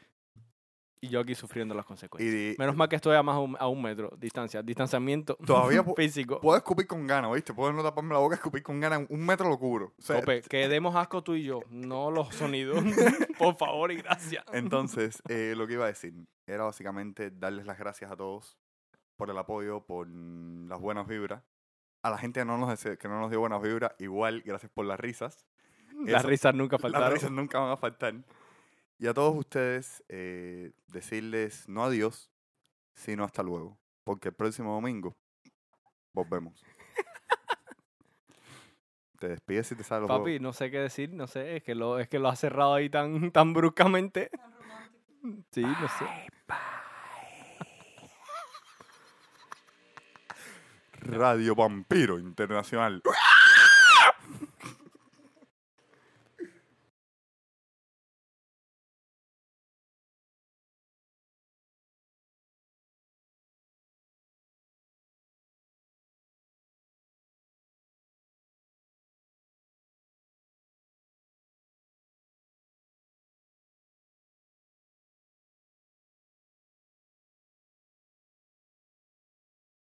Y 1.04 1.10
yo 1.10 1.20
aquí 1.20 1.36
sufriendo 1.36 1.76
las 1.76 1.86
consecuencias. 1.86 2.34
Y 2.34 2.56
Menos 2.58 2.78
mal 2.78 2.88
que 2.88 2.96
estoy 2.96 3.16
a 3.18 3.22
más 3.24 3.38
un, 3.38 3.58
a 3.60 3.68
un 3.68 3.82
metro, 3.82 4.14
distancia, 4.18 4.64
distanciamiento 4.64 5.36
Todavía 5.46 5.84
físico. 5.98 6.40
puedo 6.40 6.56
escupir 6.58 6.88
con 6.88 7.06
ganas, 7.06 7.34
¿viste? 7.34 7.54
Puedo 7.54 7.74
no 7.74 7.84
taparme 7.84 8.14
la 8.14 8.20
boca, 8.20 8.36
escupir 8.36 8.64
con 8.64 8.80
ganas. 8.80 9.02
Un 9.10 9.26
metro 9.26 9.50
lo 9.50 9.60
cubro. 9.60 9.94
O 9.98 10.02
sea, 10.02 10.22
Cope, 10.22 10.42
que 10.44 10.70
demos 10.70 10.96
asco 10.96 11.22
tú 11.22 11.36
y 11.36 11.44
yo, 11.44 11.60
no 11.70 12.10
los 12.10 12.34
sonidos. 12.34 12.82
Por 13.38 13.58
favor 13.58 13.92
y 13.92 13.98
gracias. 13.98 14.46
Entonces, 14.54 15.22
eh, 15.28 15.54
lo 15.58 15.68
que 15.68 15.74
iba 15.74 15.84
a 15.84 15.88
decir 15.88 16.14
era 16.48 16.64
básicamente 16.64 17.32
darles 17.32 17.66
las 17.66 17.78
gracias 17.78 18.10
a 18.10 18.16
todos 18.16 18.58
por 19.18 19.30
el 19.30 19.38
apoyo, 19.38 19.82
por 19.86 20.08
las 20.08 20.80
buenas 20.80 21.06
vibras. 21.06 21.44
A 22.02 22.10
la 22.12 22.18
gente 22.18 22.40
que 22.40 22.46
no 22.46 22.58
nos, 22.58 22.70
dese- 22.70 22.98
que 22.98 23.08
no 23.10 23.20
nos 23.20 23.30
dio 23.30 23.40
buenas 23.42 23.62
vibras, 23.62 23.92
igual, 24.00 24.42
gracias 24.46 24.72
por 24.74 24.86
las 24.86 25.00
risas. 25.00 25.46
Las 26.06 26.22
Eso- 26.22 26.30
risas 26.30 26.56
nunca 26.56 26.76
Las 26.78 26.82
faltaron. 26.82 27.12
risas 27.14 27.32
nunca 27.32 27.60
van 27.60 27.72
a 27.72 27.78
faltar. 27.78 28.14
Y 29.04 29.08
a 29.08 29.14
todos 29.14 29.36
ustedes, 29.36 30.02
eh, 30.08 30.72
decirles 30.88 31.68
no 31.68 31.84
adiós, 31.84 32.32
sino 32.96 33.26
hasta 33.26 33.44
luego. 33.44 33.78
Porque 34.06 34.30
el 34.30 34.34
próximo 34.34 34.76
domingo 34.76 35.18
volvemos. 36.14 36.64
te 39.20 39.28
despides 39.28 39.74
y 39.74 39.76
te 39.76 39.84
sale 39.84 40.08
los 40.08 40.10
Papi, 40.10 40.40
no 40.40 40.54
sé 40.54 40.72
qué 40.72 40.80
decir, 40.80 41.10
no 41.10 41.28
sé, 41.28 41.58
es 41.58 41.64
que 41.64 41.76
lo, 41.76 42.00
es 42.00 42.08
que 42.08 42.18
lo 42.18 42.30
ha 42.30 42.36
cerrado 42.38 42.76
ahí 42.76 42.90
tan, 42.90 43.32
tan 43.32 43.54
bruscamente. 43.54 44.32
Sí, 45.52 45.64
no 45.64 45.90
sé. 45.90 46.06
Radio 50.94 51.56
Vampiro 51.56 52.20
Internacional. 52.20 53.02